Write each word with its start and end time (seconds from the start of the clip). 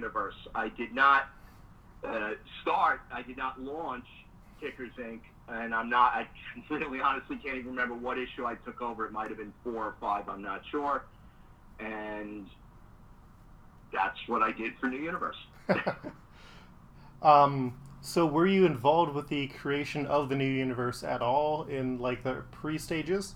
Universe. 0.00 0.34
I 0.54 0.68
did 0.68 0.94
not 0.94 1.28
uh, 2.02 2.30
start, 2.62 3.00
I 3.12 3.22
did 3.22 3.36
not 3.36 3.60
launch 3.60 4.06
Kickers 4.60 4.92
Inc., 4.98 5.20
and 5.48 5.74
I'm 5.74 5.90
not, 5.90 6.14
I 6.14 6.26
really 6.70 7.00
honestly 7.00 7.36
can't 7.36 7.56
even 7.56 7.70
remember 7.72 7.94
what 7.94 8.18
issue 8.18 8.46
I 8.46 8.54
took 8.54 8.80
over. 8.80 9.06
It 9.06 9.12
might 9.12 9.28
have 9.28 9.38
been 9.38 9.52
four 9.62 9.84
or 9.84 9.94
five, 10.00 10.28
I'm 10.28 10.42
not 10.42 10.62
sure. 10.70 11.04
And 11.78 12.46
that's 13.92 14.18
what 14.26 14.42
I 14.42 14.52
did 14.52 14.72
for 14.80 14.88
New 14.88 15.02
Universe. 15.02 15.36
um, 17.22 17.74
so 18.00 18.24
were 18.24 18.46
you 18.46 18.64
involved 18.64 19.14
with 19.14 19.28
the 19.28 19.48
creation 19.48 20.06
of 20.06 20.30
the 20.30 20.36
New 20.36 20.44
Universe 20.48 21.02
at 21.02 21.20
all 21.20 21.64
in 21.64 21.98
like 21.98 22.22
the 22.22 22.42
pre 22.50 22.78
stages? 22.78 23.34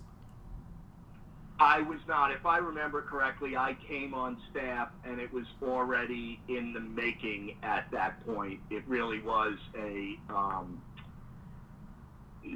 I 1.61 1.83
was 1.83 2.01
not. 2.09 2.33
If 2.33 2.47
I 2.47 2.59
remember 2.59 3.01
correctly, 3.03 3.57
I 3.57 3.77
came 3.89 4.13
on 4.13 4.37
staff 4.51 4.89
and 5.05 5.21
it 5.21 5.33
was 5.33 5.47
already 5.63 6.41
in 6.49 6.73
the 6.73 6.81
making 6.81 7.57
at 7.63 7.89
that 7.93 8.25
point. 8.27 8.61
It 8.71 8.83
really 8.89 9.21
was 9.21 9.55
a 9.79 10.19
um, 10.29 10.83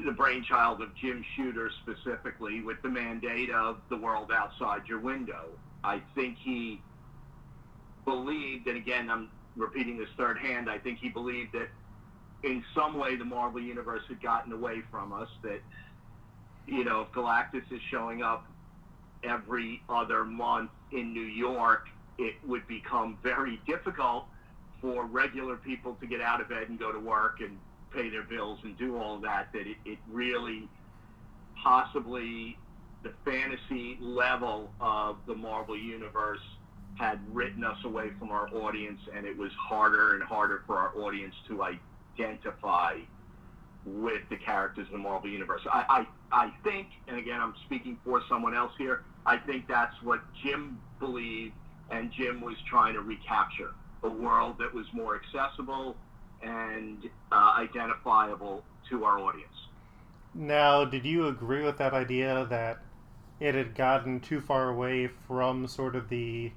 the 0.05 0.13
brainchild 0.13 0.83
of 0.83 0.95
Jim 0.97 1.25
Shooter 1.37 1.71
specifically 1.83 2.61
with 2.61 2.83
the 2.83 2.89
mandate 2.89 3.51
of 3.51 3.79
the 3.89 3.97
world 3.97 4.31
outside 4.33 4.83
your 4.87 4.99
window. 4.99 5.47
I 5.85 6.03
think 6.15 6.37
he 6.39 6.81
believed, 8.05 8.67
and 8.67 8.77
again, 8.77 9.11
I'm 9.11 9.31
repeating 9.57 9.97
this 9.97 10.09
third 10.17 10.39
hand, 10.39 10.69
I 10.69 10.79
think 10.79 10.99
he 10.99 11.09
believed 11.09 11.53
that 11.53 11.69
in 12.43 12.65
some 12.75 12.99
way 12.99 13.17
the 13.17 13.25
Marvel 13.25 13.61
Universe 13.61 14.03
had 14.09 14.21
gotten 14.21 14.53
away 14.53 14.83
from 14.91 15.13
us, 15.13 15.29
that, 15.43 15.61
you 16.67 16.85
know, 16.85 17.03
if 17.03 17.13
Galactus 17.13 17.71
is 17.73 17.81
showing 17.91 18.23
up 18.23 18.45
every 19.23 19.83
other 19.89 20.25
month 20.25 20.71
in 20.93 21.13
New 21.13 21.21
York, 21.21 21.89
it 22.19 22.35
would 22.47 22.67
become 22.67 23.19
very 23.23 23.61
difficult 23.67 24.25
for 24.81 25.07
regular 25.07 25.57
people 25.57 25.97
to 26.01 26.07
get 26.07 26.21
out 26.21 26.41
of 26.41 26.49
bed 26.49 26.69
and 26.69 26.79
go 26.79 26.93
to 26.93 27.01
work 27.01 27.41
and 27.41 27.59
pay 27.93 28.09
their 28.09 28.23
bills 28.23 28.59
and 28.63 28.77
do 28.79 28.97
all 28.99 29.19
that, 29.19 29.49
that 29.53 29.67
it, 29.67 29.77
it 29.85 29.99
really 30.11 30.69
possibly 31.63 32.57
the 33.03 33.13
fantasy 33.25 33.97
level 34.01 34.71
of 34.81 35.17
the 35.27 35.35
Marvel 35.35 35.77
Universe 35.77 36.41
had 36.97 37.19
written 37.33 37.63
us 37.65 37.79
away 37.85 38.11
from 38.19 38.31
our 38.31 38.49
audience, 38.55 39.01
and 39.15 39.25
it 39.25 39.37
was 39.37 39.53
harder 39.53 40.15
and 40.15 40.23
harder 40.23 40.63
for 40.67 40.77
our 40.77 40.97
audience 40.99 41.35
to 41.47 41.63
identify 41.63 42.97
with 43.95 44.23
the 44.31 44.37
characters 44.37 44.87
in 44.89 44.93
the 44.93 44.99
Marvel 44.99 45.31
Universe. 45.31 45.63
I, 45.73 46.07
I, 46.33 46.47
I 46.47 46.53
think, 46.65 46.89
and 47.07 47.19
again, 47.19 47.41
I'm 47.41 47.55
speaking 47.67 47.99
for 48.05 48.23
someone 48.29 48.55
else 48.55 48.73
here, 48.79 49.05
I 49.27 49.37
think 49.37 49.67
that's 49.69 49.95
what 50.03 50.21
Jim 50.43 50.81
believed, 50.99 51.55
and 51.91 52.11
Jim 52.13 52.41
was 52.41 52.57
trying 52.69 52.95
to 52.95 53.01
recapture 53.01 53.75
a 54.03 54.09
world 54.09 54.57
that 54.59 54.73
was 54.73 54.87
more 54.93 55.17
accessible 55.21 55.97
and 56.43 57.09
uh, 57.33 57.55
identifiable 57.59 58.63
to 58.91 59.05
our 59.05 59.19
audience. 59.19 59.49
Now, 60.35 60.85
did 60.85 61.05
you 61.05 61.27
agree 61.27 61.65
with 61.65 61.79
that 61.79 61.95
idea 61.95 62.47
that 62.49 62.79
it 63.41 63.55
had 63.55 63.75
gotten 63.75 64.21
too 64.21 64.41
far 64.41 64.69
away 64.69 65.09
from 65.27 65.67
sort 65.67 65.97
of 65.97 66.09
the 66.09 66.53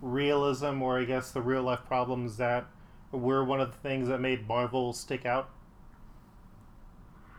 realism 0.00 0.82
or 0.82 0.98
I 0.98 1.04
guess 1.04 1.30
the 1.30 1.42
real 1.42 1.62
life 1.62 1.84
problems 1.86 2.36
that 2.38 2.66
were 3.12 3.44
one 3.44 3.60
of 3.60 3.70
the 3.70 3.78
things 3.78 4.08
that 4.08 4.20
made 4.20 4.48
Marvel 4.48 4.92
stick 4.92 5.26
out? 5.26 5.50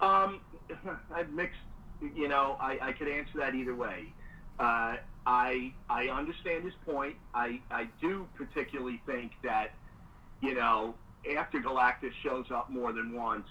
Um, 0.03 0.41
I've 1.16 1.31
mixed, 1.31 1.59
you 2.02 2.28
know, 2.28 2.58
I, 2.59 2.78
I 2.81 2.91
could 2.94 3.08
answer 3.08 3.40
that 3.40 3.56
either 3.56 3.75
way. 3.75 4.06
Uh, 4.59 4.96
I 5.25 5.74
I 5.90 6.08
understand 6.09 6.66
his 6.66 6.74
point. 6.86 7.16
I, 7.34 7.62
I 7.72 7.88
do 8.02 8.28
particularly 8.36 9.02
think 9.06 9.31
that, 9.44 9.72
you 10.41 10.53
know, 10.53 10.96
after 11.38 11.59
Galactus 11.59 12.12
shows 12.22 12.46
up 12.52 12.69
more 12.69 12.91
than 12.91 13.16
once, 13.16 13.47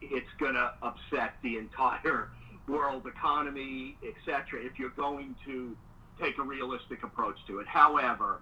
it's 0.00 0.26
going 0.40 0.54
to 0.54 0.72
upset 0.82 1.34
the 1.42 1.58
entire 1.58 2.28
world 2.68 3.06
economy, 3.06 3.96
etc. 4.02 4.64
If 4.64 4.78
you're 4.78 4.90
going 4.96 5.36
to 5.44 5.76
take 6.20 6.38
a 6.38 6.42
realistic 6.42 7.02
approach 7.02 7.36
to 7.46 7.58
it. 7.58 7.66
However, 7.66 8.40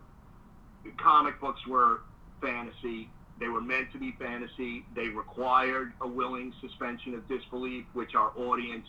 comic 0.97 1.41
books 1.41 1.67
were 1.67 2.03
fantasy. 2.41 3.11
They 3.41 3.49
were 3.49 3.61
meant 3.61 3.91
to 3.93 3.99
be 3.99 4.15
fantasy. 4.19 4.85
They 4.95 5.09
required 5.09 5.93
a 6.01 6.09
willing 6.09 6.53
suspension 6.61 7.15
of 7.15 7.27
disbelief, 7.29 7.85
which 7.93 8.15
our 8.15 8.33
audience 8.37 8.87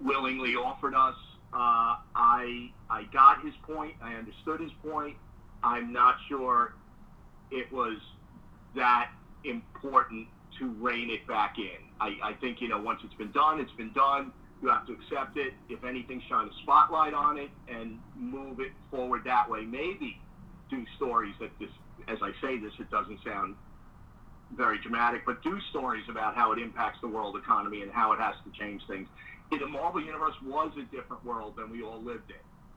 willingly 0.00 0.54
offered 0.54 0.94
us. 0.94 1.16
Uh, 1.52 1.96
I 2.14 2.70
I 2.90 3.04
got 3.12 3.44
his 3.44 3.54
point. 3.62 3.94
I 4.02 4.14
understood 4.14 4.60
his 4.60 4.70
point. 4.82 5.16
I'm 5.62 5.92
not 5.92 6.16
sure 6.28 6.74
it 7.50 7.72
was 7.72 7.98
that 8.76 9.10
important 9.44 10.28
to 10.58 10.70
rein 10.80 11.10
it 11.10 11.26
back 11.26 11.56
in. 11.58 11.88
I, 12.00 12.16
I 12.22 12.32
think 12.34 12.60
you 12.60 12.68
know 12.68 12.80
once 12.80 13.00
it's 13.04 13.14
been 13.14 13.32
done, 13.32 13.60
it's 13.60 13.72
been 13.72 13.92
done. 13.92 14.32
You 14.62 14.68
have 14.68 14.86
to 14.86 14.92
accept 14.92 15.36
it. 15.36 15.54
If 15.68 15.84
anything, 15.84 16.22
shine 16.28 16.48
a 16.48 16.62
spotlight 16.62 17.14
on 17.14 17.38
it 17.38 17.50
and 17.68 17.98
move 18.16 18.60
it 18.60 18.72
forward 18.90 19.22
that 19.24 19.48
way. 19.48 19.62
Maybe 19.62 20.18
do 20.68 20.84
stories 20.96 21.34
that 21.40 21.50
this, 21.58 21.70
as 22.08 22.18
I 22.22 22.32
say 22.40 22.58
this, 22.58 22.72
it 22.78 22.90
doesn't 22.90 23.20
sound 23.24 23.56
very 24.56 24.78
dramatic, 24.78 25.26
but 25.26 25.42
do 25.42 25.60
stories 25.70 26.04
about 26.08 26.34
how 26.34 26.52
it 26.52 26.58
impacts 26.58 27.00
the 27.00 27.08
world 27.08 27.36
economy 27.36 27.82
and 27.82 27.92
how 27.92 28.12
it 28.12 28.20
has 28.20 28.34
to 28.44 28.58
change 28.58 28.82
things. 28.86 29.08
The 29.50 29.66
Marvel 29.66 30.02
Universe 30.02 30.34
was 30.44 30.72
a 30.78 30.84
different 30.94 31.24
world 31.24 31.54
than 31.56 31.70
we 31.70 31.82
all 31.82 32.02
lived 32.02 32.30
in. 32.30 32.36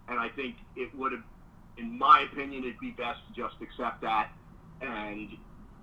And 0.10 0.20
I 0.20 0.30
think 0.30 0.56
it 0.76 0.94
would 0.96 1.12
have, 1.12 1.24
in 1.78 1.98
my 1.98 2.28
opinion, 2.32 2.64
it'd 2.64 2.80
be 2.80 2.92
best 2.92 3.20
to 3.28 3.42
just 3.42 3.56
accept 3.62 4.02
that 4.02 4.32
and 4.82 5.30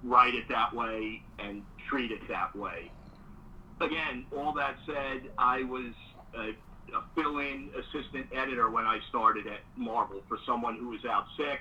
write 0.02 0.34
it 0.34 0.48
that 0.48 0.74
way 0.74 1.22
and 1.38 1.62
treat 1.88 2.10
it 2.10 2.26
that 2.28 2.54
way 2.54 2.90
again, 3.80 4.26
all 4.36 4.52
that 4.54 4.76
said, 4.86 5.30
I 5.38 5.62
was 5.64 5.92
a, 6.34 6.50
a 6.96 7.04
fill-in 7.14 7.70
assistant 7.76 8.26
editor 8.34 8.70
when 8.70 8.84
I 8.84 8.98
started 9.08 9.46
at 9.46 9.60
Marvel 9.76 10.22
for 10.28 10.38
someone 10.46 10.76
who 10.76 10.88
was 10.88 11.04
out 11.04 11.26
sick. 11.36 11.60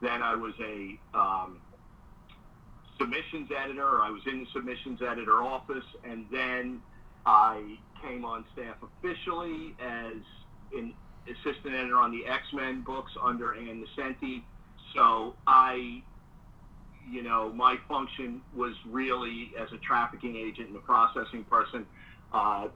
Then 0.00 0.22
I 0.22 0.34
was 0.34 0.54
a 0.60 0.98
um, 1.18 1.58
submissions 2.98 3.50
editor. 3.56 4.00
I 4.02 4.10
was 4.10 4.22
in 4.26 4.40
the 4.40 4.46
submissions 4.52 5.00
editor 5.02 5.42
office, 5.42 5.84
and 6.04 6.26
then 6.30 6.80
I 7.26 7.76
came 8.02 8.24
on 8.24 8.44
staff 8.52 8.76
officially 8.82 9.74
as 9.80 10.16
an 10.76 10.94
assistant 11.26 11.74
editor 11.74 11.96
on 11.96 12.12
the 12.12 12.26
X-Men 12.26 12.82
books 12.82 13.12
under 13.22 13.54
Ann 13.54 13.84
Nocenti. 13.84 14.42
So 14.94 15.34
I 15.46 16.02
you 17.10 17.22
know, 17.22 17.50
my 17.52 17.76
function 17.88 18.42
was 18.54 18.74
really 18.86 19.52
as 19.58 19.72
a 19.72 19.78
trafficking 19.78 20.36
agent 20.36 20.68
and 20.68 20.76
a 20.76 20.80
processing 20.80 21.44
person. 21.44 21.86
Uh, 22.32 22.68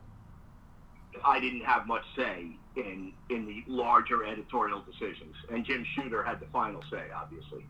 I 1.25 1.41
didn't 1.41 1.65
have 1.65 1.87
much 1.87 2.05
say 2.17 2.57
in 2.77 3.13
in 3.31 3.47
the 3.47 3.63
larger 3.67 4.25
editorial 4.25 4.83
decisions, 4.83 5.35
and 5.51 5.65
Jim 5.65 5.85
Shooter 5.95 6.23
had 6.23 6.41
the 6.41 6.47
final 6.47 6.83
say, 6.91 7.05
obviously. 7.15 7.65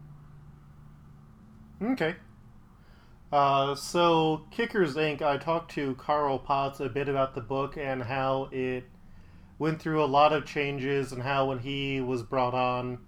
Okay. 1.82 2.16
Uh, 3.32 3.74
so, 3.74 4.46
Kickers 4.50 4.94
Inc. 4.94 5.22
I 5.22 5.38
talked 5.38 5.72
to 5.72 5.94
Carl 5.94 6.38
Potts 6.38 6.80
a 6.80 6.88
bit 6.88 7.08
about 7.08 7.34
the 7.34 7.40
book 7.40 7.78
and 7.78 8.02
how 8.02 8.48
it 8.52 8.84
went 9.58 9.80
through 9.80 10.04
a 10.04 10.06
lot 10.06 10.32
of 10.32 10.44
changes, 10.44 11.12
and 11.12 11.22
how 11.22 11.46
when 11.46 11.58
he 11.58 12.00
was 12.00 12.22
brought 12.22 12.54
on, 12.54 12.98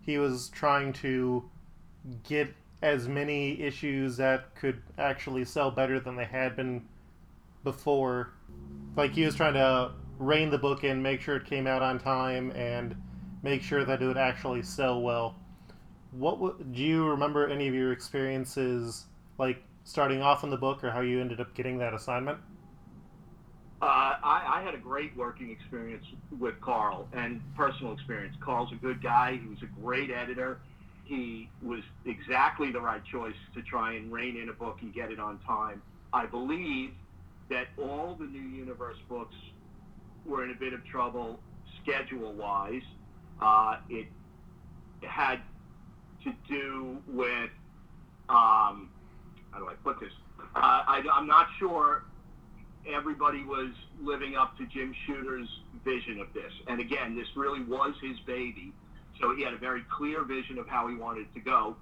he 0.00 0.18
was 0.18 0.48
trying 0.48 0.92
to 0.94 1.50
get 2.24 2.54
as 2.82 3.08
many 3.08 3.60
issues 3.60 4.16
that 4.16 4.54
could 4.54 4.80
actually 4.98 5.44
sell 5.44 5.70
better 5.70 6.00
than 6.00 6.16
they 6.16 6.24
had 6.24 6.56
been 6.56 6.86
before. 7.64 8.32
Like 8.96 9.12
he 9.12 9.24
was 9.24 9.34
trying 9.34 9.54
to 9.54 9.92
rein 10.18 10.50
the 10.50 10.58
book 10.58 10.84
in, 10.84 11.02
make 11.02 11.20
sure 11.20 11.36
it 11.36 11.44
came 11.44 11.66
out 11.66 11.82
on 11.82 11.98
time, 11.98 12.50
and 12.52 12.94
make 13.42 13.62
sure 13.62 13.84
that 13.84 14.02
it 14.02 14.06
would 14.06 14.16
actually 14.16 14.62
sell 14.62 15.00
well. 15.00 15.36
What 16.12 16.40
w- 16.40 16.56
do 16.72 16.82
you 16.82 17.08
remember 17.08 17.48
any 17.48 17.68
of 17.68 17.74
your 17.74 17.92
experiences 17.92 19.06
like 19.38 19.62
starting 19.84 20.22
off 20.22 20.44
in 20.44 20.50
the 20.50 20.56
book, 20.56 20.82
or 20.82 20.90
how 20.90 21.00
you 21.00 21.20
ended 21.20 21.40
up 21.40 21.54
getting 21.54 21.78
that 21.78 21.94
assignment? 21.94 22.38
Uh, 23.82 23.84
I, 23.84 24.54
I, 24.56 24.62
had 24.62 24.74
a 24.74 24.78
great 24.78 25.14
working 25.18 25.50
experience 25.50 26.06
with 26.38 26.58
Carl 26.62 27.06
and 27.12 27.42
personal 27.54 27.92
experience. 27.92 28.34
Carl's 28.40 28.72
a 28.72 28.76
good 28.76 29.02
guy. 29.02 29.38
He 29.42 29.46
was 29.46 29.58
a 29.62 29.80
great 29.80 30.10
editor 30.10 30.60
he 31.06 31.48
was 31.62 31.80
exactly 32.04 32.72
the 32.72 32.80
right 32.80 33.02
choice 33.04 33.36
to 33.54 33.62
try 33.62 33.94
and 33.94 34.12
rein 34.12 34.36
in 34.36 34.48
a 34.48 34.52
book 34.52 34.78
and 34.82 34.92
get 34.92 35.10
it 35.10 35.20
on 35.20 35.38
time. 35.46 35.80
I 36.12 36.26
believe 36.26 36.90
that 37.48 37.68
all 37.78 38.16
the 38.18 38.26
New 38.26 38.40
Universe 38.40 38.96
books 39.08 39.36
were 40.26 40.44
in 40.44 40.50
a 40.50 40.54
bit 40.54 40.72
of 40.72 40.84
trouble 40.84 41.40
schedule 41.82 42.32
wise. 42.32 42.82
Uh, 43.40 43.76
it 43.88 44.06
had 45.02 45.40
to 46.24 46.32
do 46.48 46.98
with, 47.06 47.50
um, 48.28 48.90
how 49.50 49.58
do 49.58 49.68
I 49.68 49.74
put 49.84 50.00
this? 50.00 50.12
Uh, 50.40 50.44
I, 50.86 51.02
am 51.16 51.26
not 51.26 51.46
sure 51.58 52.04
everybody 52.92 53.44
was 53.44 53.70
living 54.00 54.36
up 54.36 54.56
to 54.58 54.66
Jim 54.66 54.94
Shooter's 55.06 55.48
vision 55.84 56.20
of 56.20 56.32
this. 56.32 56.52
And 56.66 56.80
again, 56.80 57.16
this 57.16 57.26
really 57.36 57.62
was 57.62 57.94
his 58.02 58.18
baby. 58.26 58.72
So 59.20 59.34
he 59.34 59.42
had 59.42 59.54
a 59.54 59.58
very 59.58 59.82
clear 59.96 60.24
vision 60.24 60.58
of 60.58 60.68
how 60.68 60.88
he 60.88 60.94
wanted 60.94 61.32
to 61.34 61.40
go. 61.40 61.76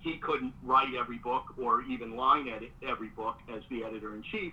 He 0.00 0.18
couldn't 0.18 0.54
write 0.62 0.94
every 0.98 1.18
book 1.18 1.54
or 1.60 1.82
even 1.82 2.16
line 2.16 2.48
edit 2.48 2.70
every 2.86 3.08
book 3.08 3.38
as 3.54 3.62
the 3.70 3.84
editor 3.84 4.14
in 4.14 4.22
chief. 4.30 4.52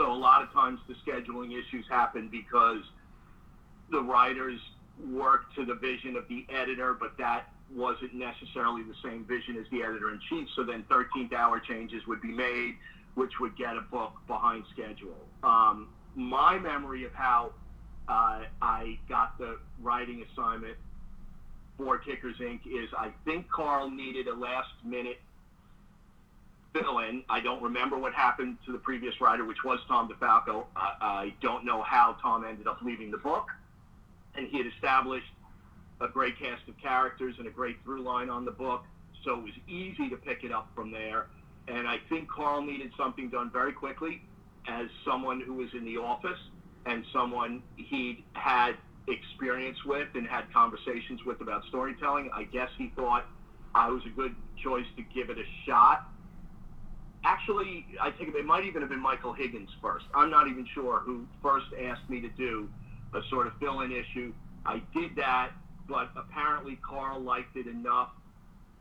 So 0.00 0.10
a 0.10 0.16
lot 0.16 0.42
of 0.42 0.50
times 0.54 0.80
the 0.88 0.94
scheduling 0.94 1.52
issues 1.52 1.84
happen 1.90 2.30
because 2.32 2.80
the 3.90 4.00
writers 4.00 4.58
work 5.12 5.54
to 5.56 5.66
the 5.66 5.74
vision 5.74 6.16
of 6.16 6.26
the 6.26 6.46
editor, 6.48 6.96
but 6.98 7.18
that 7.18 7.50
wasn't 7.70 8.14
necessarily 8.14 8.82
the 8.82 8.94
same 9.04 9.26
vision 9.26 9.58
as 9.58 9.66
the 9.70 9.82
editor 9.82 10.10
in 10.10 10.18
chief. 10.30 10.48
So 10.56 10.64
then 10.64 10.84
13th 10.90 11.34
hour 11.34 11.60
changes 11.60 12.06
would 12.06 12.22
be 12.22 12.32
made, 12.32 12.76
which 13.14 13.32
would 13.40 13.54
get 13.58 13.76
a 13.76 13.82
book 13.82 14.14
behind 14.26 14.64
schedule. 14.72 15.18
Um, 15.42 15.88
my 16.14 16.58
memory 16.58 17.04
of 17.04 17.12
how 17.12 17.52
uh, 18.08 18.44
I 18.62 18.98
got 19.06 19.36
the 19.36 19.58
writing 19.82 20.24
assignment 20.32 20.78
for 21.76 21.98
Kickers 21.98 22.36
Inc. 22.38 22.60
is 22.66 22.88
I 22.96 23.12
think 23.26 23.50
Carl 23.50 23.90
needed 23.90 24.28
a 24.28 24.34
last 24.34 24.70
minute 24.82 25.20
fill 26.72 26.98
in. 27.00 27.22
I 27.28 27.40
don't 27.40 27.62
remember 27.62 27.98
what 27.98 28.12
happened 28.14 28.58
to 28.66 28.72
the 28.72 28.78
previous 28.78 29.20
writer, 29.20 29.44
which 29.44 29.64
was 29.64 29.80
Tom 29.88 30.08
DeFalco. 30.08 30.66
Uh, 30.76 30.90
I 31.00 31.34
don't 31.40 31.64
know 31.64 31.82
how 31.82 32.16
Tom 32.22 32.44
ended 32.44 32.66
up 32.66 32.78
leaving 32.82 33.10
the 33.10 33.18
book. 33.18 33.48
And 34.36 34.46
he 34.48 34.58
had 34.58 34.66
established 34.66 35.26
a 36.00 36.08
great 36.08 36.38
cast 36.38 36.66
of 36.68 36.78
characters 36.78 37.34
and 37.38 37.46
a 37.46 37.50
great 37.50 37.76
through 37.84 38.02
line 38.02 38.30
on 38.30 38.44
the 38.44 38.50
book. 38.50 38.84
So 39.24 39.38
it 39.38 39.42
was 39.42 39.52
easy 39.68 40.08
to 40.08 40.16
pick 40.16 40.44
it 40.44 40.52
up 40.52 40.68
from 40.74 40.90
there. 40.90 41.26
And 41.68 41.86
I 41.86 41.98
think 42.08 42.30
Carl 42.30 42.62
needed 42.62 42.92
something 42.96 43.28
done 43.28 43.50
very 43.50 43.72
quickly 43.72 44.22
as 44.66 44.86
someone 45.04 45.40
who 45.40 45.54
was 45.54 45.68
in 45.74 45.84
the 45.84 45.98
office 45.98 46.38
and 46.86 47.04
someone 47.12 47.62
he'd 47.76 48.22
had 48.32 48.76
experience 49.08 49.84
with 49.84 50.08
and 50.14 50.26
had 50.26 50.52
conversations 50.52 51.24
with 51.24 51.40
about 51.40 51.64
storytelling. 51.68 52.30
I 52.32 52.44
guess 52.44 52.70
he 52.78 52.92
thought 52.96 53.26
I 53.74 53.88
was 53.90 54.02
a 54.06 54.10
good 54.10 54.34
choice 54.62 54.86
to 54.96 55.02
give 55.02 55.30
it 55.30 55.38
a 55.38 55.44
shot. 55.66 56.08
Actually, 57.24 57.86
I 58.00 58.10
think 58.10 58.34
it 58.34 58.44
might 58.44 58.64
even 58.64 58.80
have 58.80 58.90
been 58.90 59.00
Michael 59.00 59.32
Higgins 59.32 59.70
first. 59.82 60.06
I'm 60.14 60.30
not 60.30 60.48
even 60.48 60.66
sure 60.72 61.00
who 61.00 61.26
first 61.42 61.66
asked 61.80 62.08
me 62.08 62.20
to 62.20 62.28
do 62.28 62.68
a 63.14 63.20
sort 63.28 63.46
of 63.46 63.52
fill 63.60 63.80
in 63.80 63.92
issue. 63.92 64.32
I 64.64 64.82
did 64.94 65.16
that, 65.16 65.50
but 65.88 66.10
apparently 66.16 66.78
Carl 66.82 67.20
liked 67.20 67.56
it 67.56 67.66
enough 67.66 68.10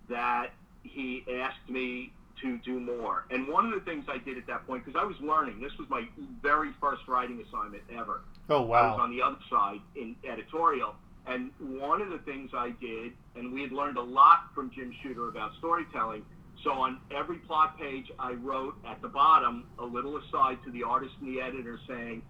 that 0.09 0.51
he 0.83 1.23
asked 1.41 1.69
me 1.69 2.13
to 2.41 2.57
do 2.59 2.79
more. 2.79 3.25
And 3.31 3.47
one 3.47 3.65
of 3.65 3.73
the 3.73 3.81
things 3.81 4.05
I 4.07 4.17
did 4.17 4.37
at 4.37 4.47
that 4.47 4.65
point, 4.65 4.85
because 4.85 4.99
I 4.99 5.05
was 5.05 5.17
learning, 5.19 5.59
this 5.59 5.77
was 5.77 5.89
my 5.89 6.07
very 6.41 6.71
first 6.79 7.07
writing 7.07 7.43
assignment 7.45 7.83
ever. 7.93 8.21
Oh, 8.49 8.61
wow. 8.61 8.77
I 8.77 8.91
was 8.91 8.99
on 9.01 9.11
the 9.11 9.21
other 9.21 9.39
side 9.49 9.81
in 9.95 10.15
editorial. 10.29 10.95
And 11.27 11.51
one 11.59 12.01
of 12.01 12.09
the 12.09 12.17
things 12.19 12.51
I 12.55 12.71
did, 12.81 13.11
and 13.35 13.53
we 13.53 13.61
had 13.61 13.71
learned 13.71 13.97
a 13.97 14.01
lot 14.01 14.45
from 14.55 14.71
Jim 14.73 14.95
Shooter 15.03 15.27
about 15.27 15.51
storytelling. 15.57 16.25
So 16.63 16.71
on 16.71 16.99
every 17.15 17.37
plot 17.37 17.79
page, 17.79 18.11
I 18.19 18.33
wrote 18.33 18.75
at 18.85 19.01
the 19.01 19.07
bottom 19.07 19.65
a 19.79 19.85
little 19.85 20.17
aside 20.17 20.57
to 20.65 20.71
the 20.71 20.83
artist 20.83 21.13
and 21.21 21.35
the 21.35 21.41
editor 21.41 21.79
saying, 21.87 22.21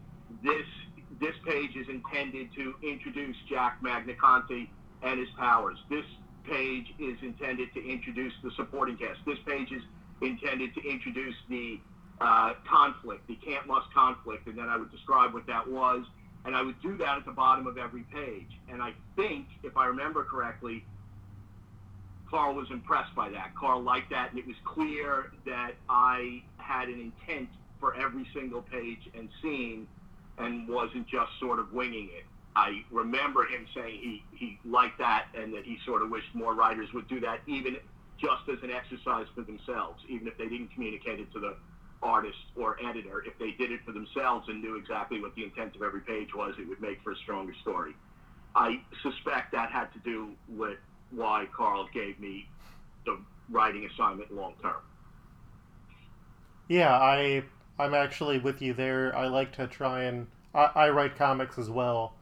this 0.43 0.65
this 1.19 1.35
page 1.45 1.75
is 1.75 1.89
intended 1.89 2.53
to 2.55 2.75
introduce 2.83 3.35
Jack 3.49 3.81
Magniconte 3.81 4.69
and 5.01 5.19
his 5.19 5.29
powers. 5.37 5.77
This 5.89 6.05
page 6.47 6.93
is 6.99 7.17
intended 7.21 7.73
to 7.73 7.85
introduce 7.85 8.33
the 8.43 8.51
supporting 8.55 8.95
cast. 8.95 9.19
This 9.25 9.39
page 9.45 9.71
is 9.71 9.81
intended 10.21 10.73
to 10.75 10.87
introduce 10.87 11.35
the 11.49 11.79
uh, 12.21 12.53
conflict, 12.69 13.27
the 13.27 13.35
can't 13.35 13.65
must 13.67 13.91
conflict, 13.93 14.47
and 14.47 14.57
then 14.57 14.69
I 14.69 14.77
would 14.77 14.91
describe 14.91 15.33
what 15.33 15.47
that 15.47 15.67
was, 15.67 16.05
and 16.45 16.55
I 16.55 16.61
would 16.61 16.81
do 16.81 16.95
that 16.97 17.17
at 17.17 17.25
the 17.25 17.31
bottom 17.31 17.65
of 17.67 17.77
every 17.77 18.03
page. 18.13 18.51
And 18.71 18.81
I 18.81 18.93
think, 19.15 19.47
if 19.63 19.75
I 19.75 19.87
remember 19.87 20.23
correctly, 20.23 20.85
Carl 22.29 22.53
was 22.53 22.69
impressed 22.69 23.13
by 23.15 23.29
that. 23.29 23.55
Carl 23.55 23.81
liked 23.81 24.11
that, 24.11 24.29
and 24.29 24.39
it 24.39 24.45
was 24.45 24.55
clear 24.63 25.31
that 25.45 25.73
I 25.89 26.43
had 26.57 26.87
an 26.87 26.99
intent 26.99 27.49
for 27.79 27.95
every 27.95 28.27
single 28.33 28.61
page 28.61 29.09
and 29.17 29.29
scene, 29.41 29.87
and 30.37 30.67
wasn't 30.67 31.07
just 31.07 31.31
sort 31.39 31.59
of 31.59 31.73
winging 31.73 32.09
it. 32.13 32.25
I 32.55 32.83
remember 32.91 33.45
him 33.45 33.65
saying 33.73 33.99
he, 34.01 34.23
he 34.35 34.59
liked 34.65 34.99
that 34.99 35.27
and 35.33 35.53
that 35.53 35.65
he 35.65 35.77
sort 35.85 36.01
of 36.01 36.09
wished 36.09 36.33
more 36.33 36.53
writers 36.53 36.89
would 36.93 37.07
do 37.07 37.19
that, 37.21 37.39
even 37.47 37.77
just 38.19 38.49
as 38.51 38.61
an 38.63 38.71
exercise 38.71 39.27
for 39.33 39.41
themselves, 39.41 40.03
even 40.09 40.27
if 40.27 40.37
they 40.37 40.47
didn't 40.47 40.73
communicate 40.73 41.19
it 41.19 41.31
to 41.33 41.39
the 41.39 41.55
artist 42.01 42.37
or 42.55 42.77
editor. 42.85 43.23
If 43.25 43.37
they 43.39 43.51
did 43.51 43.71
it 43.71 43.81
for 43.85 43.91
themselves 43.91 44.47
and 44.49 44.61
knew 44.61 44.75
exactly 44.77 45.21
what 45.21 45.35
the 45.35 45.43
intent 45.43 45.75
of 45.75 45.83
every 45.83 46.01
page 46.01 46.33
was, 46.35 46.55
it 46.59 46.67
would 46.67 46.81
make 46.81 47.01
for 47.01 47.11
a 47.11 47.15
stronger 47.17 47.53
story. 47.61 47.95
I 48.55 48.81
suspect 49.03 49.51
that 49.53 49.71
had 49.71 49.93
to 49.93 49.99
do 49.99 50.31
with 50.49 50.79
why 51.11 51.47
Carl 51.55 51.87
gave 51.93 52.19
me 52.19 52.47
the 53.05 53.19
writing 53.49 53.85
assignment 53.85 54.33
long 54.33 54.53
term. 54.61 54.81
Yeah, 56.67 56.93
I 56.93 57.43
I'm 57.77 57.93
actually 57.93 58.39
with 58.39 58.61
you 58.61 58.73
there. 58.73 59.15
I 59.15 59.27
like 59.27 59.51
to 59.53 59.67
try 59.67 60.03
and 60.03 60.27
I, 60.53 60.69
I 60.75 60.89
write 60.89 61.15
comics 61.15 61.57
as 61.57 61.69
well, 61.69 62.13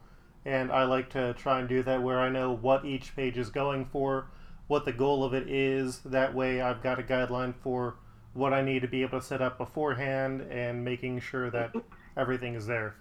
and 0.44 0.70
I 0.72 0.84
like 0.84 1.10
to 1.10 1.34
try 1.34 1.60
and 1.60 1.68
do 1.68 1.82
that 1.82 2.02
where 2.02 2.20
I 2.20 2.28
know 2.28 2.52
what 2.52 2.84
each 2.84 3.14
page 3.14 3.36
is 3.36 3.50
going 3.50 3.86
for, 3.86 4.30
what 4.66 4.84
the 4.84 4.92
goal 4.92 5.24
of 5.24 5.34
it 5.34 5.48
is. 5.48 6.00
That 6.00 6.34
way, 6.34 6.60
I've 6.60 6.82
got 6.82 6.98
a 6.98 7.02
guideline 7.02 7.54
for 7.62 7.96
what 8.34 8.52
I 8.52 8.62
need 8.62 8.82
to 8.82 8.88
be 8.88 9.02
able 9.02 9.20
to 9.20 9.24
set 9.24 9.42
up 9.42 9.58
beforehand 9.58 10.42
and 10.42 10.84
making 10.84 11.20
sure 11.20 11.50
that 11.50 11.72
everything 12.16 12.54
is 12.54 12.66
there. 12.66 12.94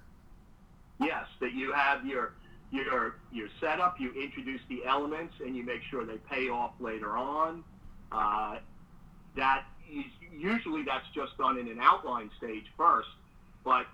Yes, 0.99 1.27
that 1.39 1.53
you 1.53 1.71
have 1.73 2.05
your 2.05 2.33
your 2.71 3.15
your 3.31 3.47
setup. 3.59 3.99
You 3.99 4.11
introduce 4.13 4.61
the 4.69 4.85
elements, 4.85 5.35
and 5.43 5.55
you 5.55 5.63
make 5.63 5.81
sure 5.89 6.05
they 6.05 6.17
pay 6.29 6.49
off 6.49 6.71
later 6.79 7.17
on. 7.17 7.63
Uh, 8.11 8.57
that 9.35 9.63
is, 9.91 10.05
usually 10.31 10.83
that's 10.83 11.07
just 11.13 11.37
done 11.37 11.57
in 11.57 11.67
an 11.67 11.79
outline 11.81 12.29
stage 12.37 12.65
first, 12.77 13.09
but 13.63 13.85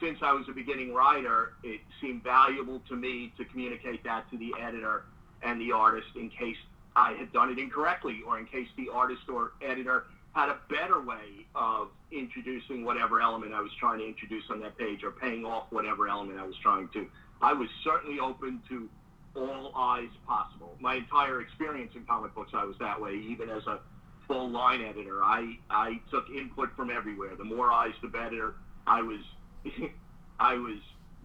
since 0.00 0.18
I 0.22 0.32
was 0.32 0.46
a 0.48 0.52
beginning 0.52 0.92
writer, 0.92 1.54
it 1.62 1.80
seemed 2.00 2.22
valuable 2.22 2.80
to 2.88 2.96
me 2.96 3.32
to 3.38 3.44
communicate 3.44 4.04
that 4.04 4.30
to 4.30 4.38
the 4.38 4.52
editor 4.60 5.04
and 5.42 5.60
the 5.60 5.72
artist 5.72 6.08
in 6.16 6.30
case 6.30 6.56
I 6.96 7.12
had 7.14 7.32
done 7.32 7.50
it 7.50 7.58
incorrectly 7.58 8.20
or 8.26 8.38
in 8.38 8.46
case 8.46 8.68
the 8.76 8.88
artist 8.92 9.22
or 9.28 9.52
editor 9.62 10.04
had 10.32 10.48
a 10.48 10.58
better 10.68 11.00
way 11.00 11.46
of 11.54 11.88
introducing 12.12 12.84
whatever 12.84 13.20
element 13.20 13.54
I 13.54 13.60
was 13.60 13.72
trying 13.78 13.98
to 14.00 14.06
introduce 14.06 14.44
on 14.50 14.60
that 14.60 14.76
page 14.76 15.02
or 15.02 15.10
paying 15.10 15.44
off 15.44 15.64
whatever 15.70 16.08
element 16.08 16.38
I 16.38 16.46
was 16.46 16.56
trying 16.56 16.88
to. 16.88 17.06
I 17.40 17.52
was 17.52 17.68
certainly 17.84 18.18
open 18.20 18.60
to 18.68 18.88
all 19.36 19.72
eyes 19.76 20.08
possible. 20.26 20.76
My 20.80 20.96
entire 20.96 21.40
experience 21.40 21.92
in 21.94 22.04
comic 22.04 22.34
books, 22.34 22.52
I 22.54 22.64
was 22.64 22.76
that 22.78 23.00
way, 23.00 23.14
even 23.14 23.48
as 23.50 23.66
a 23.66 23.80
full 24.26 24.50
line 24.50 24.82
editor. 24.82 25.22
I, 25.22 25.56
I 25.70 26.00
took 26.10 26.28
input 26.30 26.74
from 26.76 26.90
everywhere. 26.90 27.36
The 27.36 27.44
more 27.44 27.70
eyes, 27.72 27.94
the 28.02 28.08
better. 28.08 28.54
I 28.86 29.02
was 29.02 29.20
I 30.40 30.54
was 30.54 30.78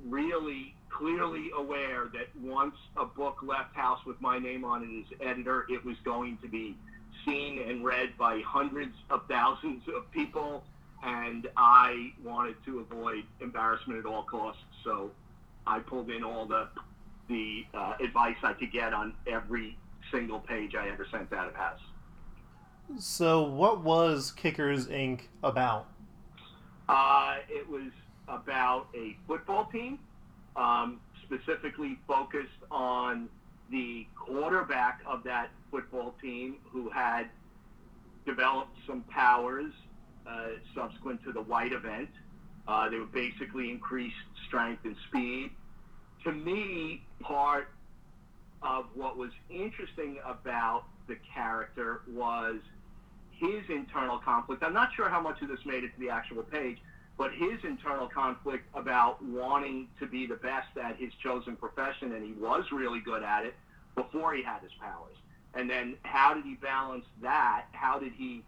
really 0.05 0.75
clearly 0.89 1.51
aware 1.57 2.09
that 2.13 2.27
once 2.41 2.75
a 2.97 3.05
book 3.05 3.37
left 3.41 3.75
house 3.75 3.99
with 4.05 4.19
my 4.21 4.37
name 4.37 4.63
on 4.63 4.83
it 4.83 5.13
as 5.13 5.27
editor, 5.27 5.65
it 5.69 5.83
was 5.83 5.95
going 6.03 6.37
to 6.41 6.47
be 6.47 6.75
seen 7.25 7.61
and 7.61 7.83
read 7.83 8.17
by 8.17 8.41
hundreds 8.45 8.95
of 9.09 9.21
thousands 9.27 9.83
of 9.95 10.09
people, 10.11 10.63
and 11.03 11.47
I 11.57 12.11
wanted 12.23 12.55
to 12.65 12.79
avoid 12.79 13.23
embarrassment 13.39 13.99
at 13.99 14.05
all 14.05 14.23
costs. 14.23 14.61
So 14.83 15.11
I 15.65 15.79
pulled 15.79 16.09
in 16.09 16.23
all 16.23 16.45
the 16.45 16.67
the 17.29 17.65
uh, 17.73 17.93
advice 18.01 18.35
I 18.43 18.53
could 18.53 18.71
get 18.71 18.93
on 18.93 19.13
every 19.27 19.77
single 20.11 20.39
page 20.39 20.75
I 20.75 20.89
ever 20.89 21.07
sent 21.09 21.31
out 21.31 21.47
of 21.47 21.55
house. 21.55 21.79
So, 22.99 23.43
what 23.43 23.81
was 23.81 24.31
Kickers 24.31 24.87
Inc. 24.87 25.21
about? 25.41 25.87
Uh, 26.89 27.37
it 27.49 27.67
was 27.69 27.91
about 28.27 28.87
a 28.93 29.15
football 29.25 29.65
team, 29.65 29.99
um, 30.55 30.99
specifically 31.25 31.97
focused 32.07 32.49
on 32.69 33.29
the 33.71 34.05
quarterback 34.15 35.01
of 35.05 35.23
that 35.23 35.49
football 35.71 36.13
team 36.21 36.57
who 36.71 36.89
had 36.89 37.29
developed 38.25 38.75
some 38.85 39.01
powers 39.09 39.71
uh, 40.27 40.47
subsequent 40.75 41.23
to 41.23 41.31
the 41.31 41.41
white 41.41 41.73
event. 41.73 42.09
Uh, 42.67 42.89
they 42.89 42.97
were 42.97 43.05
basically 43.05 43.69
increased 43.69 44.15
strength 44.47 44.85
and 44.85 44.95
speed. 45.09 45.51
To 46.23 46.31
me, 46.31 47.03
part 47.21 47.69
of 48.61 48.85
what 48.93 49.17
was 49.17 49.31
interesting 49.49 50.19
about 50.25 50.85
the 51.07 51.17
character 51.33 52.01
was 52.09 52.55
his 53.31 53.63
internal 53.69 54.17
conflict. 54.17 54.63
I'm 54.63 54.73
not 54.73 54.93
sure 54.95 55.09
how 55.09 55.19
much 55.19 55.41
of 55.41 55.49
this 55.49 55.59
made 55.65 55.83
it 55.83 55.93
to 55.93 55.99
the 55.99 56.09
actual 56.09 56.43
page, 56.43 56.77
but 57.17 57.31
his 57.33 57.63
internal 57.63 58.07
conflict 58.07 58.65
about 58.73 59.23
wanting 59.23 59.89
to 59.99 60.07
be 60.07 60.25
the 60.25 60.35
best 60.35 60.69
at 60.81 60.95
his 60.95 61.11
chosen 61.21 61.57
profession, 61.57 62.13
and 62.13 62.25
he 62.25 62.31
was 62.33 62.71
really 62.71 63.01
good 63.01 63.23
at 63.23 63.45
it 63.45 63.55
before 63.95 64.33
he 64.33 64.41
had 64.41 64.61
his 64.61 64.71
powers. 64.79 65.15
And 65.53 65.69
then 65.69 65.97
how 66.03 66.33
did 66.33 66.45
he 66.45 66.55
balance 66.55 67.05
that? 67.21 67.65
How 67.73 67.99
did 67.99 68.13
he 68.13 68.43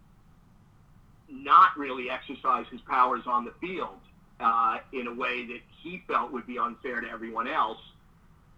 not 1.29 1.77
really 1.77 2.09
exercise 2.09 2.65
his 2.71 2.81
powers 2.81 3.23
on 3.25 3.45
the 3.45 3.53
field 3.59 3.99
uh, 4.39 4.77
in 4.93 5.07
a 5.07 5.13
way 5.13 5.45
that 5.45 5.59
he 5.81 6.03
felt 6.07 6.31
would 6.31 6.47
be 6.47 6.57
unfair 6.57 7.01
to 7.01 7.09
everyone 7.09 7.47
else. 7.47 7.79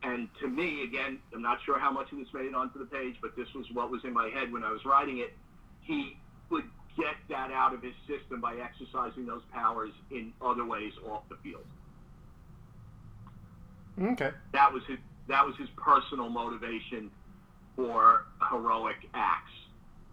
And 0.04 0.28
to 0.42 0.48
me, 0.48 0.84
again, 0.84 1.20
I'm 1.34 1.42
not 1.42 1.60
sure 1.66 1.80
how 1.80 1.92
much 1.92 2.12
of 2.12 2.20
this 2.20 2.28
made 2.34 2.46
it 2.46 2.56
onto 2.56 2.78
the 2.80 2.86
page, 2.86 3.16
but 3.22 3.36
this 3.36 3.48
was 3.56 3.66
what 3.72 3.90
was 3.90 4.04
in 4.04 4.14
my 4.14 4.30
head 4.30 4.52
when 4.52 4.64
I 4.64 4.72
was 4.72 4.86
writing 4.86 5.20
it. 5.20 5.34
He 5.82 6.18
would 6.50 6.66
get 6.98 7.16
that 7.30 7.52
out 7.52 7.74
of 7.74 7.82
his 7.82 7.94
system 8.08 8.42
by 8.42 8.56
exercising 8.56 9.26
those 9.26 9.42
powers 9.52 9.92
in 10.12 10.34
other 10.42 10.66
ways 10.66 10.94
off 11.10 11.24
the 11.30 11.38
field. 11.44 11.66
Okay. 14.00 14.32
That 14.54 14.72
was 14.72 14.84
his 14.88 14.98
that 15.28 15.46
was 15.46 15.56
his 15.58 15.68
personal 15.76 16.30
motivation 16.30 17.12
for 17.76 18.26
heroic 18.50 18.98
acts. 19.14 19.52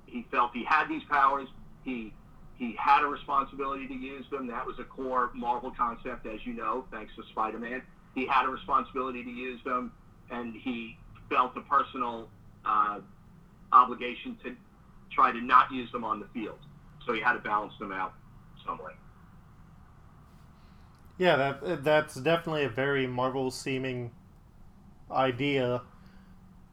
He 0.06 0.26
felt 0.30 0.50
he 0.52 0.64
had 0.64 0.88
these 0.88 1.04
powers. 1.04 1.49
He 1.84 2.12
he 2.56 2.75
had 2.78 3.02
a 3.02 3.06
responsibility 3.06 3.87
to 3.88 3.94
use 3.94 4.25
them. 4.30 4.46
That 4.46 4.66
was 4.66 4.78
a 4.78 4.84
core 4.84 5.30
Marvel 5.34 5.73
concept, 5.76 6.26
as 6.26 6.40
you 6.44 6.54
know, 6.54 6.84
thanks 6.90 7.14
to 7.16 7.23
Spider-Man. 7.30 7.82
He 8.14 8.26
had 8.26 8.46
a 8.46 8.49
responsibility 8.49 9.25
to 9.25 9.30
use 9.30 9.61
them, 9.64 9.92
and 10.30 10.54
he 10.54 10.96
felt 11.28 11.56
a 11.56 11.61
personal 11.62 12.28
uh, 12.64 13.00
obligation 13.73 14.38
to 14.44 14.54
try 15.11 15.32
to 15.32 15.40
not 15.40 15.73
use 15.73 15.90
them 15.90 16.04
on 16.04 16.20
the 16.20 16.26
field. 16.26 16.58
So 17.06 17.12
he 17.12 17.20
had 17.20 17.32
to 17.34 17.40
balance 17.40 17.75
them 17.78 17.92
out 17.92 18.14
some 18.64 18.78
way. 18.78 18.92
Yeah, 21.18 21.37
that 21.37 21.84
that's 21.84 22.14
definitely 22.16 22.64
a 22.64 22.68
very 22.68 23.06
Marvel 23.06 23.50
seeming 23.50 24.11
idea. 25.11 25.82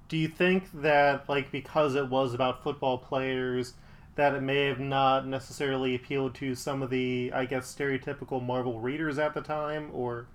Do 0.07 0.17
you 0.17 0.27
think 0.27 0.65
that 0.81 1.29
like 1.29 1.51
because 1.51 1.95
it 1.95 2.09
was 2.09 2.33
about 2.33 2.63
football 2.63 2.97
players 2.97 3.73
that 4.15 4.33
it 4.33 4.41
may 4.41 4.65
have 4.67 4.79
not 4.79 5.25
necessarily 5.25 5.95
appealed 5.95 6.35
to 6.35 6.55
some 6.55 6.81
of 6.81 6.89
the 6.89 7.31
I 7.33 7.45
guess 7.45 7.73
stereotypical 7.73 8.43
Marvel 8.43 8.79
readers 8.79 9.17
at 9.17 9.33
the 9.33 9.41
time 9.41 9.89
or 9.93 10.27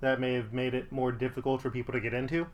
that 0.00 0.20
may 0.20 0.34
have 0.34 0.52
made 0.52 0.74
it 0.74 0.92
more 0.92 1.12
difficult 1.12 1.62
for 1.62 1.70
people 1.70 1.92
to 1.92 2.00
get 2.00 2.14
into? 2.14 2.46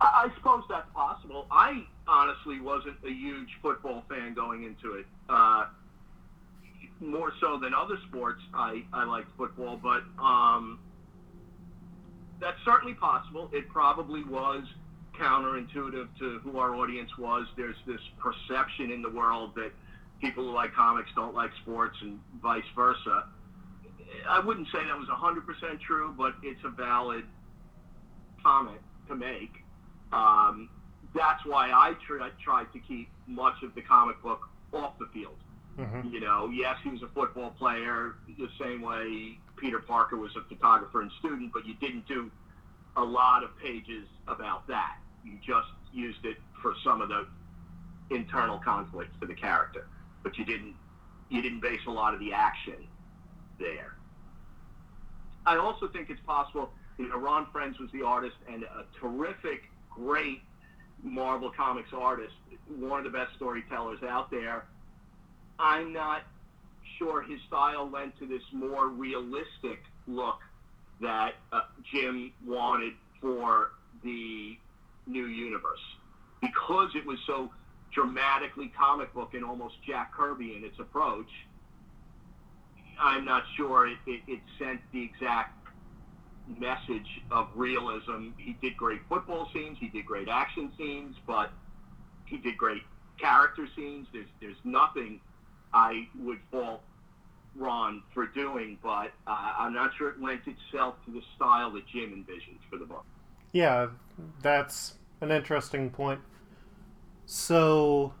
I 0.00 0.30
suppose 0.36 0.64
that's 0.68 0.90
possible. 0.92 1.46
I 1.50 1.84
honestly 2.08 2.60
wasn't 2.60 2.96
a 3.06 3.10
huge 3.10 3.48
football 3.62 4.04
fan 4.08 4.34
going 4.34 4.64
into 4.64 4.94
it. 4.94 5.06
Uh, 5.28 5.66
more 7.00 7.32
so 7.40 7.58
than 7.58 7.72
other 7.72 7.96
sports, 8.08 8.40
I, 8.52 8.84
I 8.92 9.04
liked 9.04 9.28
football, 9.36 9.78
but 9.80 10.02
um, 10.22 10.80
that's 12.40 12.58
certainly 12.64 12.94
possible. 12.94 13.48
It 13.52 13.68
probably 13.68 14.24
was 14.24 14.64
counterintuitive 15.18 16.08
to 16.18 16.38
who 16.40 16.58
our 16.58 16.74
audience 16.74 17.10
was. 17.18 17.46
There's 17.56 17.76
this 17.86 18.00
perception 18.18 18.90
in 18.90 19.02
the 19.02 19.10
world 19.10 19.54
that 19.56 19.72
people 20.20 20.44
who 20.44 20.54
like 20.54 20.72
comics 20.72 21.10
don't 21.14 21.34
like 21.34 21.50
sports 21.62 21.96
and 22.00 22.18
vice 22.42 22.62
versa. 22.74 23.26
I 24.28 24.40
wouldn't 24.40 24.68
say 24.68 24.78
that 24.84 24.98
was 24.98 25.08
100% 25.08 25.80
true, 25.80 26.14
but 26.16 26.34
it's 26.42 26.60
a 26.64 26.70
valid 26.70 27.24
comment 28.42 28.80
to 29.08 29.14
make. 29.14 29.52
Um, 30.12 30.68
that's 31.14 31.44
why 31.44 31.70
I 31.70 31.94
tr- 32.06 32.22
tried 32.42 32.72
to 32.72 32.78
keep 32.78 33.08
much 33.26 33.62
of 33.62 33.74
the 33.74 33.82
comic 33.82 34.22
book 34.22 34.48
off 34.72 34.98
the 34.98 35.06
field. 35.12 35.36
Mm-hmm. 35.78 36.08
You 36.12 36.20
know, 36.20 36.50
yes, 36.52 36.76
he 36.84 36.90
was 36.90 37.02
a 37.02 37.08
football 37.14 37.50
player 37.58 38.14
the 38.38 38.48
same 38.60 38.82
way 38.82 39.38
Peter 39.56 39.78
Parker 39.78 40.16
was 40.16 40.32
a 40.36 40.42
photographer 40.48 41.00
and 41.00 41.10
student, 41.18 41.52
but 41.52 41.66
you 41.66 41.74
didn't 41.80 42.06
do 42.06 42.30
a 42.96 43.02
lot 43.02 43.42
of 43.42 43.50
pages 43.58 44.06
about 44.28 44.66
that. 44.68 44.96
You 45.24 45.38
just 45.44 45.68
used 45.92 46.24
it 46.24 46.36
for 46.60 46.74
some 46.84 47.00
of 47.00 47.08
the 47.08 47.26
internal 48.10 48.58
conflicts 48.58 49.14
to 49.20 49.26
the 49.26 49.34
character, 49.34 49.86
but 50.22 50.38
you 50.38 50.44
didn't 50.44 50.74
you 51.28 51.40
didn't 51.40 51.60
base 51.60 51.80
a 51.86 51.90
lot 51.90 52.12
of 52.12 52.20
the 52.20 52.32
action 52.32 52.86
there. 53.58 53.94
I 55.46 55.56
also 55.56 55.88
think 55.88 56.10
it's 56.10 56.20
possible. 56.26 56.70
You 56.98 57.08
know, 57.08 57.18
Ron 57.18 57.46
Frenz 57.52 57.78
was 57.78 57.90
the 57.92 58.02
artist 58.02 58.36
and 58.52 58.64
a 58.64 58.84
terrific, 59.00 59.62
great 59.90 60.42
Marvel 61.02 61.50
Comics 61.50 61.92
artist, 61.92 62.34
one 62.68 62.98
of 62.98 63.04
the 63.10 63.18
best 63.18 63.34
storytellers 63.36 64.02
out 64.02 64.30
there. 64.30 64.66
I'm 65.58 65.92
not 65.92 66.22
sure 66.98 67.22
his 67.22 67.40
style 67.48 67.88
lent 67.88 68.18
to 68.18 68.26
this 68.26 68.42
more 68.52 68.88
realistic 68.88 69.82
look 70.06 70.38
that 71.00 71.34
uh, 71.52 71.62
Jim 71.90 72.32
wanted 72.46 72.92
for 73.20 73.72
the 74.04 74.56
new 75.12 75.26
universe 75.26 75.80
because 76.40 76.90
it 76.94 77.06
was 77.06 77.18
so 77.26 77.50
dramatically 77.92 78.72
comic 78.76 79.12
book 79.14 79.34
and 79.34 79.44
almost 79.44 79.74
Jack 79.86 80.14
Kirby 80.14 80.56
in 80.56 80.64
its 80.64 80.78
approach. 80.78 81.28
I'm 82.98 83.24
not 83.24 83.44
sure 83.56 83.86
it, 83.86 83.98
it, 84.06 84.22
it 84.26 84.40
sent 84.58 84.80
the 84.92 85.02
exact 85.02 85.58
message 86.58 87.22
of 87.30 87.48
realism. 87.54 88.30
He 88.36 88.56
did 88.60 88.76
great 88.76 89.00
football 89.08 89.48
scenes, 89.52 89.78
he 89.80 89.88
did 89.88 90.06
great 90.06 90.28
action 90.28 90.72
scenes, 90.76 91.16
but 91.26 91.50
he 92.26 92.38
did 92.38 92.56
great 92.56 92.82
character 93.18 93.68
scenes. 93.76 94.06
There's 94.12 94.26
there's 94.40 94.56
nothing 94.64 95.20
I 95.72 96.08
would 96.18 96.38
fault 96.50 96.82
Ron 97.54 98.02
for 98.14 98.26
doing, 98.26 98.78
but 98.82 99.12
uh, 99.26 99.52
I'm 99.58 99.74
not 99.74 99.92
sure 99.96 100.10
it 100.10 100.20
lent 100.20 100.42
itself 100.46 100.96
to 101.06 101.12
the 101.12 101.22
style 101.36 101.70
that 101.72 101.86
Jim 101.86 102.12
envisioned 102.12 102.58
for 102.70 102.78
the 102.78 102.86
book. 102.86 103.04
Yeah, 103.52 103.88
that's 104.40 104.94
an 105.22 105.30
interesting 105.30 105.88
point. 105.88 106.20
So, 107.26 108.12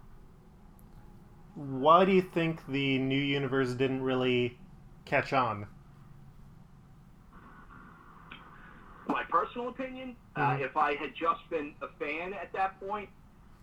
why 1.54 2.04
do 2.04 2.12
you 2.12 2.22
think 2.22 2.66
the 2.66 2.98
new 2.98 3.20
universe 3.20 3.74
didn't 3.74 4.02
really 4.02 4.58
catch 5.04 5.32
on? 5.32 5.66
My 9.08 9.24
personal 9.28 9.68
opinion, 9.68 10.16
uh, 10.36 10.40
mm-hmm. 10.40 10.62
uh, 10.62 10.64
if 10.64 10.76
I 10.76 10.94
had 10.94 11.10
just 11.14 11.40
been 11.50 11.74
a 11.82 11.88
fan 11.98 12.32
at 12.32 12.52
that 12.54 12.80
point, 12.80 13.08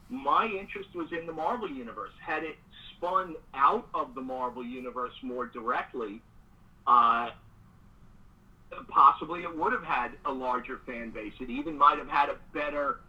my 0.09 0.45
interest 0.45 0.89
was 0.93 1.07
in 1.17 1.25
the 1.25 1.33
Marvel 1.33 1.69
universe. 1.69 2.11
Had 2.23 2.43
it 2.43 2.57
spun 2.95 3.35
out 3.53 3.87
of 3.93 4.13
the 4.15 4.21
Marvel 4.21 4.63
universe 4.63 5.13
more 5.23 5.47
directly, 5.47 6.21
uh, 6.85 7.29
possibly 8.89 9.43
it 9.43 9.57
would 9.57 9.71
have 9.71 9.83
had 9.83 10.11
a 10.25 10.31
larger 10.31 10.81
fan 10.85 11.11
base. 11.11 11.33
It 11.39 11.49
even 11.49 11.77
might 11.77 11.97
have 11.97 12.09
had 12.09 12.29
a 12.29 12.35
better 12.53 12.99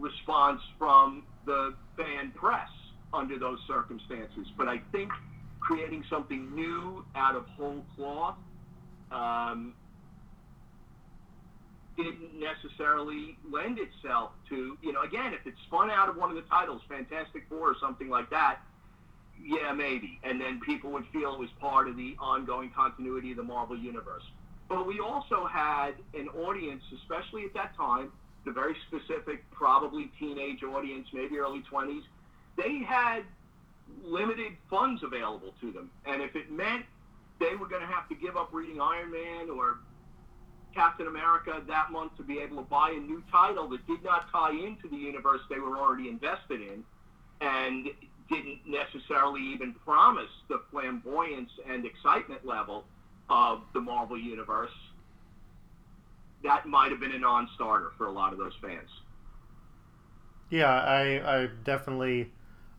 response 0.00 0.60
from 0.78 1.24
the 1.44 1.74
fan 1.96 2.32
press 2.34 2.68
under 3.12 3.38
those 3.38 3.58
circumstances. 3.66 4.46
But 4.56 4.68
I 4.68 4.78
think 4.92 5.10
creating 5.60 6.04
something 6.10 6.54
new 6.54 7.04
out 7.14 7.34
of 7.34 7.46
whole 7.56 7.84
cloth 7.96 8.36
um, 9.10 9.74
didn't 11.96 12.38
necessarily 12.38 13.36
lend 13.50 13.78
itself 13.78 14.32
to, 14.48 14.76
you 14.82 14.92
know, 14.92 15.02
again, 15.02 15.32
if 15.32 15.46
it 15.46 15.54
spun 15.66 15.90
out 15.90 16.08
of 16.08 16.16
one 16.16 16.30
of 16.30 16.36
the 16.36 16.42
titles, 16.42 16.82
Fantastic 16.88 17.44
Four 17.48 17.70
or 17.70 17.76
something 17.80 18.08
like 18.08 18.30
that, 18.30 18.58
yeah, 19.42 19.72
maybe. 19.72 20.18
And 20.22 20.40
then 20.40 20.60
people 20.60 20.90
would 20.92 21.06
feel 21.12 21.34
it 21.34 21.40
was 21.40 21.50
part 21.60 21.88
of 21.88 21.96
the 21.96 22.16
ongoing 22.20 22.70
continuity 22.70 23.30
of 23.32 23.38
the 23.38 23.42
Marvel 23.42 23.76
Universe. 23.76 24.24
But 24.68 24.86
we 24.86 25.00
also 25.00 25.46
had 25.46 25.92
an 26.14 26.28
audience, 26.28 26.82
especially 26.94 27.44
at 27.44 27.54
that 27.54 27.76
time, 27.76 28.12
the 28.46 28.52
very 28.52 28.76
specific, 28.88 29.48
probably 29.50 30.10
teenage 30.18 30.62
audience, 30.62 31.08
maybe 31.12 31.36
early 31.36 31.62
20s, 31.70 32.02
they 32.56 32.78
had 32.78 33.24
limited 34.02 34.52
funds 34.70 35.02
available 35.02 35.52
to 35.60 35.70
them. 35.72 35.90
And 36.06 36.22
if 36.22 36.34
it 36.34 36.50
meant 36.50 36.86
they 37.38 37.54
were 37.56 37.66
going 37.66 37.82
to 37.82 37.92
have 37.92 38.08
to 38.08 38.14
give 38.14 38.36
up 38.36 38.48
reading 38.52 38.80
Iron 38.80 39.10
Man 39.10 39.50
or 39.50 39.78
Captain 40.74 41.06
America 41.06 41.60
that 41.66 41.90
month 41.90 42.16
to 42.16 42.22
be 42.22 42.38
able 42.38 42.56
to 42.56 42.62
buy 42.62 42.94
a 42.96 43.00
new 43.00 43.22
title 43.30 43.68
that 43.68 43.86
did 43.86 44.02
not 44.04 44.30
tie 44.30 44.52
into 44.52 44.88
the 44.88 44.96
universe 44.96 45.40
they 45.50 45.58
were 45.58 45.76
already 45.78 46.08
invested 46.08 46.60
in 46.60 46.84
and 47.40 47.88
didn't 48.28 48.58
necessarily 48.66 49.40
even 49.40 49.74
promise 49.84 50.30
the 50.48 50.60
flamboyance 50.70 51.50
and 51.68 51.86
excitement 51.86 52.44
level 52.44 52.84
of 53.28 53.62
the 53.72 53.80
Marvel 53.80 54.18
Universe, 54.18 54.72
that 56.42 56.66
might 56.66 56.90
have 56.90 57.00
been 57.00 57.12
a 57.12 57.18
non-starter 57.18 57.92
for 57.96 58.06
a 58.06 58.12
lot 58.12 58.32
of 58.32 58.38
those 58.38 58.54
fans. 58.60 58.88
Yeah, 60.50 60.72
I 60.72 61.42
I 61.42 61.46
definitely 61.64 62.32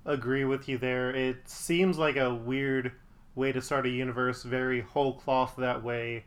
agree 0.05 0.45
with 0.45 0.69
you 0.69 0.77
there. 0.77 1.11
It 1.11 1.49
seems 1.49 1.97
like 1.97 2.15
a 2.15 2.33
weird 2.33 2.93
way 3.35 3.51
to 3.51 3.61
start 3.61 3.85
a 3.85 3.89
universe, 3.89 4.43
very 4.43 4.81
whole 4.81 5.13
cloth 5.13 5.55
that 5.57 5.83
way, 5.83 6.25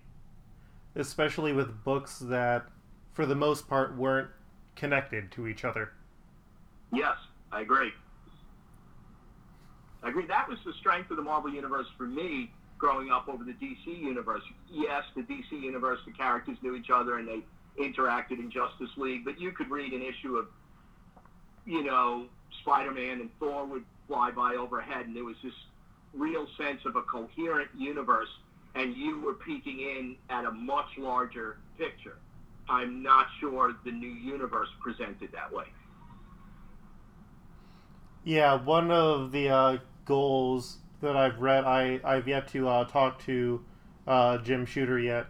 especially 0.94 1.52
with 1.52 1.82
books 1.82 2.18
that, 2.18 2.66
for 3.12 3.26
the 3.26 3.34
most 3.34 3.68
part, 3.68 3.96
weren't 3.96 4.30
connected 4.76 5.32
to 5.32 5.46
each 5.46 5.64
other. 5.64 5.92
Yes, 6.92 7.16
I 7.50 7.62
agree. 7.62 7.92
I 10.02 10.08
agree. 10.08 10.26
That 10.26 10.48
was 10.48 10.58
the 10.64 10.72
strength 10.74 11.10
of 11.10 11.16
the 11.16 11.22
Marvel 11.22 11.52
Universe 11.52 11.86
for 11.96 12.06
me 12.06 12.52
growing 12.80 13.10
up 13.10 13.28
over 13.28 13.44
the 13.44 13.52
DC 13.52 13.86
universe. 13.86 14.42
Yes, 14.70 15.04
the 15.14 15.22
DC 15.22 15.52
universe, 15.52 16.00
the 16.06 16.12
characters 16.12 16.56
knew 16.62 16.74
each 16.74 16.90
other 16.92 17.18
and 17.18 17.28
they 17.28 17.42
interacted 17.78 18.38
in 18.38 18.50
Justice 18.50 18.90
League, 18.96 19.24
but 19.24 19.38
you 19.40 19.52
could 19.52 19.70
read 19.70 19.92
an 19.92 20.02
issue 20.02 20.36
of, 20.36 20.46
you 21.66 21.84
know, 21.84 22.26
Spider-Man 22.62 23.20
and 23.20 23.30
Thor 23.38 23.66
would 23.66 23.84
fly 24.08 24.30
by 24.30 24.54
overhead, 24.54 25.06
and 25.06 25.14
there 25.14 25.24
was 25.24 25.36
this 25.44 25.52
real 26.12 26.46
sense 26.58 26.80
of 26.84 26.96
a 26.96 27.02
coherent 27.02 27.68
universe 27.76 28.28
and 28.74 28.96
you 28.96 29.20
were 29.20 29.34
peeking 29.34 29.80
in 29.80 30.16
at 30.28 30.44
a 30.44 30.50
much 30.50 30.86
larger 30.98 31.58
picture. 31.78 32.18
I'm 32.68 33.02
not 33.02 33.26
sure 33.40 33.74
the 33.84 33.90
new 33.90 34.08
universe 34.08 34.68
presented 34.80 35.32
that 35.32 35.52
way. 35.52 35.64
Yeah, 38.22 38.62
one 38.62 38.90
of 38.90 39.32
the 39.32 39.48
uh, 39.48 39.78
goals 40.04 40.78
that 41.00 41.16
I've 41.16 41.40
read, 41.40 41.64
I, 41.64 42.00
I've 42.04 42.28
yet 42.28 42.48
to 42.48 42.68
uh, 42.68 42.84
talk 42.84 43.22
to 43.24 43.64
uh, 44.06 44.38
Jim 44.38 44.66
Shooter 44.66 44.98
yet, 44.98 45.26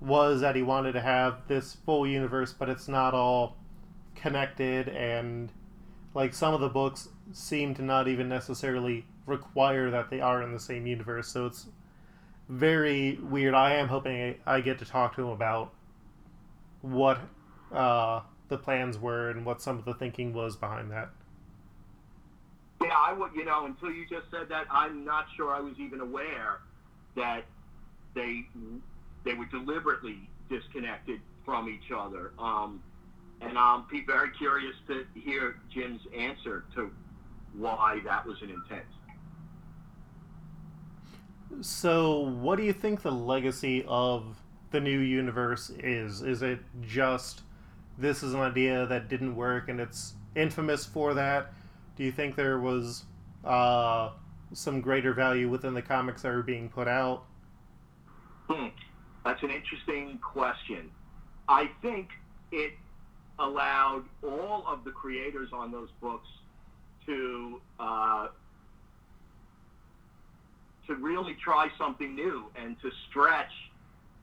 was 0.00 0.40
that 0.40 0.56
he 0.56 0.62
wanted 0.62 0.92
to 0.92 1.00
have 1.00 1.46
this 1.48 1.76
full 1.86 2.06
universe, 2.06 2.52
but 2.52 2.68
it's 2.68 2.88
not 2.88 3.14
all 3.14 3.56
connected, 4.14 4.88
and 4.88 5.52
like 6.14 6.34
some 6.34 6.54
of 6.54 6.60
the 6.60 6.68
books 6.68 7.08
seem 7.32 7.74
to 7.74 7.82
not 7.82 8.08
even 8.08 8.28
necessarily 8.28 9.06
require 9.26 9.90
that 9.90 10.10
they 10.10 10.20
are 10.20 10.42
in 10.42 10.52
the 10.52 10.60
same 10.60 10.86
universe, 10.86 11.28
so 11.28 11.46
it's 11.46 11.66
very 12.48 13.18
weird. 13.22 13.54
I 13.54 13.74
am 13.74 13.88
hoping 13.88 14.36
I 14.46 14.60
get 14.60 14.78
to 14.80 14.84
talk 14.84 15.16
to 15.16 15.22
him 15.22 15.28
about 15.28 15.72
what 16.82 17.20
uh, 17.72 18.20
the 18.48 18.58
plans 18.58 18.98
were 18.98 19.30
and 19.30 19.46
what 19.46 19.62
some 19.62 19.78
of 19.78 19.84
the 19.84 19.94
thinking 19.94 20.34
was 20.34 20.56
behind 20.56 20.90
that. 20.90 21.10
Yeah, 22.94 23.00
I 23.00 23.12
would. 23.12 23.34
You 23.34 23.44
know, 23.44 23.66
until 23.66 23.90
you 23.90 24.06
just 24.08 24.30
said 24.30 24.48
that, 24.50 24.66
I'm 24.70 25.04
not 25.04 25.26
sure 25.36 25.52
I 25.52 25.60
was 25.60 25.74
even 25.78 26.00
aware 26.00 26.60
that 27.16 27.44
they 28.14 28.46
they 29.24 29.34
were 29.34 29.46
deliberately 29.46 30.28
disconnected 30.48 31.20
from 31.44 31.68
each 31.68 31.90
other. 31.94 32.32
Um, 32.38 32.82
and 33.40 33.58
I'm 33.58 33.84
be 33.90 34.04
very 34.06 34.30
curious 34.30 34.74
to 34.88 35.04
hear 35.14 35.56
Jim's 35.72 36.02
answer 36.16 36.64
to 36.76 36.90
why 37.56 38.00
that 38.04 38.24
was 38.24 38.40
an 38.42 38.50
intent. 38.50 38.84
So, 41.60 42.20
what 42.20 42.56
do 42.56 42.64
you 42.64 42.72
think 42.72 43.02
the 43.02 43.12
legacy 43.12 43.84
of 43.88 44.36
the 44.70 44.80
new 44.80 45.00
universe 45.00 45.70
is? 45.70 46.22
Is 46.22 46.42
it 46.42 46.60
just 46.80 47.42
this 47.98 48.22
is 48.22 48.34
an 48.34 48.40
idea 48.40 48.86
that 48.86 49.08
didn't 49.08 49.34
work 49.34 49.68
and 49.68 49.80
it's 49.80 50.14
infamous 50.36 50.84
for 50.84 51.14
that? 51.14 51.52
Do 51.96 52.04
you 52.04 52.12
think 52.12 52.34
there 52.34 52.58
was 52.58 53.04
uh, 53.44 54.10
some 54.52 54.80
greater 54.80 55.12
value 55.12 55.48
within 55.48 55.74
the 55.74 55.82
comics 55.82 56.22
that 56.22 56.32
were 56.32 56.42
being 56.42 56.68
put 56.68 56.88
out? 56.88 57.24
Hmm. 58.48 58.68
That's 59.24 59.42
an 59.42 59.50
interesting 59.50 60.18
question. 60.18 60.90
I 61.48 61.70
think 61.82 62.08
it 62.50 62.72
allowed 63.38 64.04
all 64.22 64.64
of 64.66 64.84
the 64.84 64.90
creators 64.90 65.50
on 65.52 65.70
those 65.72 65.88
books 66.00 66.28
to 67.06 67.60
uh, 67.78 68.28
to 70.86 70.94
really 70.96 71.34
try 71.42 71.68
something 71.78 72.14
new 72.14 72.44
and 72.56 72.80
to 72.82 72.90
stretch 73.08 73.50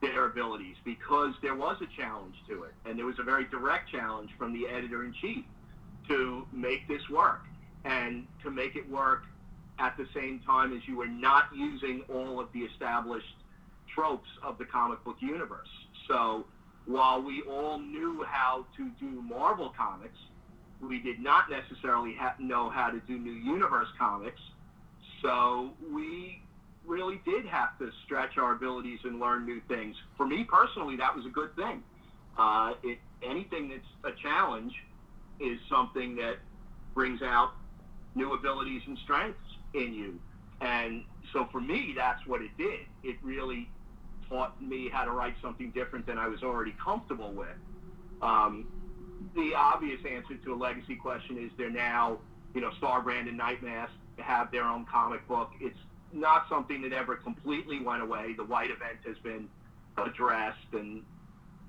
their 0.00 0.26
abilities 0.26 0.76
because 0.84 1.34
there 1.42 1.54
was 1.54 1.76
a 1.80 2.00
challenge 2.00 2.34
to 2.48 2.64
it 2.64 2.72
and 2.84 2.98
there 2.98 3.06
was 3.06 3.18
a 3.18 3.22
very 3.22 3.44
direct 3.44 3.90
challenge 3.90 4.30
from 4.38 4.52
the 4.52 4.66
editor 4.68 5.04
in 5.04 5.12
chief 5.20 5.44
to 6.08 6.46
make 6.52 6.86
this 6.88 7.08
work 7.08 7.42
and 7.84 8.26
to 8.42 8.50
make 8.50 8.76
it 8.76 8.88
work 8.88 9.24
at 9.78 9.96
the 9.96 10.06
same 10.14 10.40
time 10.40 10.76
as 10.76 10.86
you 10.86 10.96
were 10.96 11.06
not 11.06 11.44
using 11.54 12.02
all 12.12 12.38
of 12.40 12.48
the 12.52 12.60
established 12.60 13.34
tropes 13.94 14.28
of 14.42 14.58
the 14.58 14.64
comic 14.64 15.02
book 15.04 15.16
universe. 15.20 15.68
So 16.08 16.44
while 16.86 17.22
we 17.22 17.42
all 17.42 17.78
knew 17.78 18.24
how 18.28 18.66
to 18.76 18.90
do 19.00 19.22
Marvel 19.22 19.72
comics, 19.76 20.18
we 20.80 21.00
did 21.00 21.20
not 21.20 21.50
necessarily 21.50 22.14
ha- 22.18 22.34
know 22.38 22.68
how 22.70 22.90
to 22.90 23.00
do 23.00 23.18
New 23.18 23.32
Universe 23.32 23.88
comics. 23.98 24.40
So 25.20 25.70
we 25.92 26.42
really 26.84 27.20
did 27.24 27.46
have 27.46 27.78
to 27.78 27.90
stretch 28.04 28.36
our 28.38 28.52
abilities 28.52 28.98
and 29.04 29.20
learn 29.20 29.46
new 29.46 29.60
things. 29.68 29.94
For 30.16 30.26
me 30.26 30.44
personally, 30.44 30.96
that 30.96 31.14
was 31.14 31.24
a 31.24 31.28
good 31.28 31.54
thing. 31.54 31.82
Uh, 32.36 32.74
it, 32.82 32.98
anything 33.22 33.68
that's 33.68 34.14
a 34.16 34.20
challenge 34.20 34.72
is 35.38 35.58
something 35.70 36.16
that 36.16 36.38
brings 36.94 37.22
out 37.22 37.52
new 38.14 38.32
abilities 38.34 38.82
and 38.86 38.98
strengths 38.98 39.38
in 39.74 39.94
you. 39.94 40.20
And 40.60 41.04
so 41.32 41.48
for 41.50 41.60
me, 41.60 41.94
that's 41.96 42.24
what 42.26 42.42
it 42.42 42.50
did. 42.56 42.80
It 43.02 43.16
really 43.22 43.68
taught 44.28 44.60
me 44.62 44.88
how 44.88 45.04
to 45.04 45.10
write 45.10 45.34
something 45.42 45.70
different 45.70 46.06
than 46.06 46.18
I 46.18 46.28
was 46.28 46.42
already 46.42 46.74
comfortable 46.82 47.32
with. 47.32 47.56
Um, 48.20 48.66
the 49.34 49.54
obvious 49.54 50.00
answer 50.08 50.36
to 50.36 50.54
a 50.54 50.56
legacy 50.56 50.96
question 50.96 51.38
is 51.38 51.50
they're 51.56 51.70
now, 51.70 52.18
you 52.54 52.60
know, 52.60 52.70
Starbrand 52.80 53.28
and 53.28 53.38
Nightmask 53.38 53.90
have 54.18 54.50
their 54.52 54.64
own 54.64 54.84
comic 54.84 55.26
book. 55.26 55.50
It's 55.60 55.78
not 56.12 56.46
something 56.48 56.82
that 56.82 56.92
ever 56.92 57.16
completely 57.16 57.80
went 57.80 58.02
away. 58.02 58.34
The 58.36 58.44
White 58.44 58.70
event 58.70 58.98
has 59.06 59.16
been 59.18 59.48
addressed, 59.96 60.72
and 60.72 61.02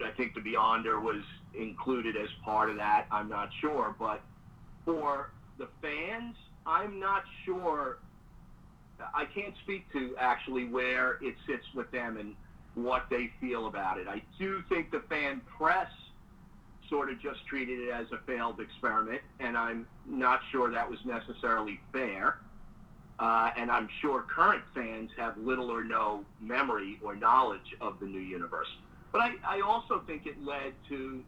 I 0.04 0.12
think 0.12 0.34
the 0.34 0.42
Beyonder 0.42 1.02
was 1.02 1.24
included 1.54 2.18
as 2.18 2.30
part 2.44 2.70
of 2.70 2.78
that. 2.78 3.08
I'm 3.12 3.30
not 3.30 3.50
sure, 3.62 3.96
but 3.98 4.22
for 4.86 5.32
the 5.58 5.68
fans, 5.82 6.36
I'm 6.66 7.00
not 7.00 7.24
sure. 7.46 7.98
I 9.14 9.26
can't 9.26 9.54
speak 9.64 9.92
to 9.94 10.16
actually 10.20 10.66
where 10.66 11.18
it 11.22 11.36
sits 11.48 11.66
with 11.76 11.92
them 11.92 12.18
and 12.18 12.36
what 12.76 13.06
they 13.10 13.32
feel 13.40 13.68
about 13.68 14.00
it. 14.00 14.08
I 14.08 14.22
do 14.40 14.64
think 14.70 14.92
the 14.92 15.02
fan 15.10 15.42
press 15.58 15.90
sort 16.90 17.10
of 17.10 17.20
just 17.22 17.46
treated 17.48 17.80
it 17.80 17.92
as 17.92 18.08
a 18.12 18.18
failed 18.26 18.60
experiment, 18.60 19.22
and 19.40 19.58
I'm 19.58 19.88
not 20.06 20.42
sure 20.52 20.72
that 20.72 20.90
was 20.90 21.00
necessarily 21.06 21.80
fair. 21.92 22.38
Uh, 23.20 23.52
and 23.56 23.70
I'm 23.70 23.88
sure 24.02 24.24
current 24.24 24.64
fans 24.74 25.12
have 25.18 25.38
little 25.38 25.72
or 25.72 25.84
no 25.84 26.26
memory 26.42 27.00
or 27.04 27.16
knowledge 27.16 27.76
of 27.80 28.00
the 28.00 28.06
new 28.06 28.20
universe. 28.20 28.68
But 29.12 29.22
I, 29.22 29.32
I 29.46 29.62
also 29.62 30.02
think 30.08 30.26
it 30.26 30.44
led 30.44 30.74
to 30.90 31.24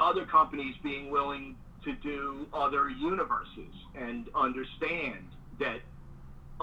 other 0.00 0.26
companies 0.26 0.74
being 0.82 1.10
willing 1.10 1.56
to 1.86 1.94
do 1.94 2.46
other 2.52 2.90
universes 2.90 3.72
and 3.94 4.26
understand 4.34 5.24
that 5.60 5.80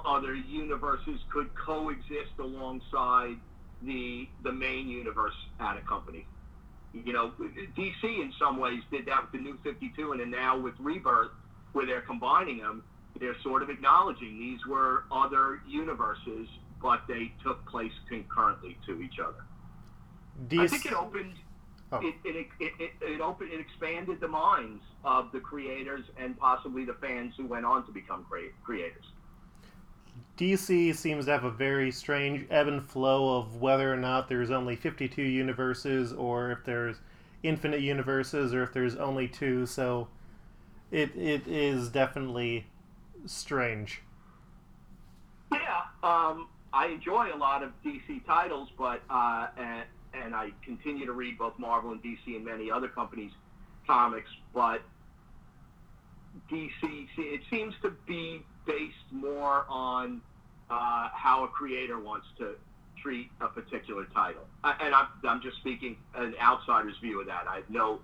other 0.06 0.36
universes 0.36 1.20
could 1.32 1.50
coexist 1.56 2.38
alongside 2.40 3.38
the 3.82 4.28
the 4.44 4.52
main 4.52 4.88
universe 4.88 5.34
at 5.60 5.78
a 5.78 5.82
company. 5.82 6.26
You 6.94 7.14
know, 7.14 7.32
DC 7.78 8.04
in 8.04 8.32
some 8.38 8.60
ways 8.60 8.82
did 8.92 9.08
that 9.08 9.24
with 9.24 9.32
the 9.32 9.40
New 9.40 9.58
52, 9.64 10.12
and 10.12 10.22
then 10.22 10.30
now 10.30 10.60
with 10.60 10.76
Rebirth, 10.80 11.32
where 11.72 11.86
they're 11.88 12.02
combining 12.02 12.60
them, 12.60 12.84
they're 13.20 13.40
sort 13.42 13.64
of 13.64 13.70
acknowledging 13.70 14.38
these 14.40 14.60
were 14.68 15.06
other 15.12 15.62
universes, 15.68 16.48
but 16.82 17.02
they 17.08 17.32
took 17.44 17.66
place 17.66 17.92
concurrently 18.08 18.78
to 18.86 19.02
each 19.02 19.20
other. 19.20 19.44
DC... 20.50 20.60
I 20.60 20.68
think 20.68 20.86
it 20.86 20.94
opened. 20.94 21.34
Oh. 21.94 22.00
It, 22.02 22.16
it, 22.24 22.48
it, 22.60 22.72
it, 22.80 22.92
it 23.02 23.22
opened 23.22 23.52
it 23.52 23.60
expanded 23.60 24.20
the 24.20 24.28
minds 24.28 24.82
of 25.06 25.32
the 25.32 25.40
creators 25.40 26.04
and 26.18 26.36
possibly 26.40 26.86
the 26.86 26.96
fans 26.96 27.36
who 27.38 27.46
went 27.46 27.66
on 27.66 27.86
to 27.86 27.92
become 27.92 28.26
creators. 28.64 29.06
DC 30.38 30.96
seems 30.96 31.26
to 31.26 31.32
have 31.32 31.44
a 31.44 31.52
very 31.52 31.92
strange 31.92 32.48
ebb 32.50 32.68
and 32.68 32.84
flow 32.84 33.38
of 33.38 33.62
whether 33.62 33.94
or 33.94 33.98
not 33.98 34.28
there's 34.28 34.50
only 34.50 34.76
52 34.76 35.22
universes 35.22 36.12
or 36.14 36.52
if 36.52 36.64
there's 36.66 36.98
infinite 37.44 37.82
universes 37.82 38.56
or 38.56 38.64
if 38.64 38.74
there's 38.74 38.96
only 38.96 39.28
two. 39.28 39.68
So 39.68 40.08
it 40.90 41.16
it 41.16 41.48
is 41.48 41.90
definitely 41.90 42.66
strange. 43.28 44.02
Yeah, 45.52 45.82
um, 46.02 46.48
I 46.74 46.88
enjoy 46.88 47.32
a 47.32 47.38
lot 47.38 47.62
of 47.62 47.72
DC 47.86 48.26
titles, 48.26 48.70
but 48.76 49.04
uh, 49.12 49.48
and, 49.58 49.84
and 50.14 50.36
I 50.36 50.52
continue 50.64 51.06
to 51.06 51.14
read 51.14 51.38
both 51.38 51.58
Marvel 51.58 51.92
and 51.92 52.02
DC 52.04 52.36
and 52.36 52.46
many 52.46 52.70
other 52.70 52.88
companies' 52.88 53.32
comics, 53.88 54.30
but 54.54 54.82
DC 56.52 57.08
it 57.18 57.42
seems 57.50 57.74
to 57.82 57.92
be 58.08 58.44
based 58.66 58.96
more 59.12 59.66
on 59.70 60.22
uh, 60.70 61.10
how 61.14 61.44
a 61.44 61.48
creator 61.48 62.00
wants 62.00 62.28
to 62.38 62.56
treat 63.02 63.30
a 63.42 63.48
particular 63.48 64.06
title. 64.06 64.44
And 64.64 64.96
I'm, 64.96 65.08
I'm 65.24 65.42
just 65.42 65.58
speaking 65.58 65.98
an 66.16 66.34
outsider's 66.42 66.98
view 67.00 67.20
of 67.22 67.28
that. 67.28 67.46
I 67.48 67.58
have 67.58 67.70
no 67.70 68.00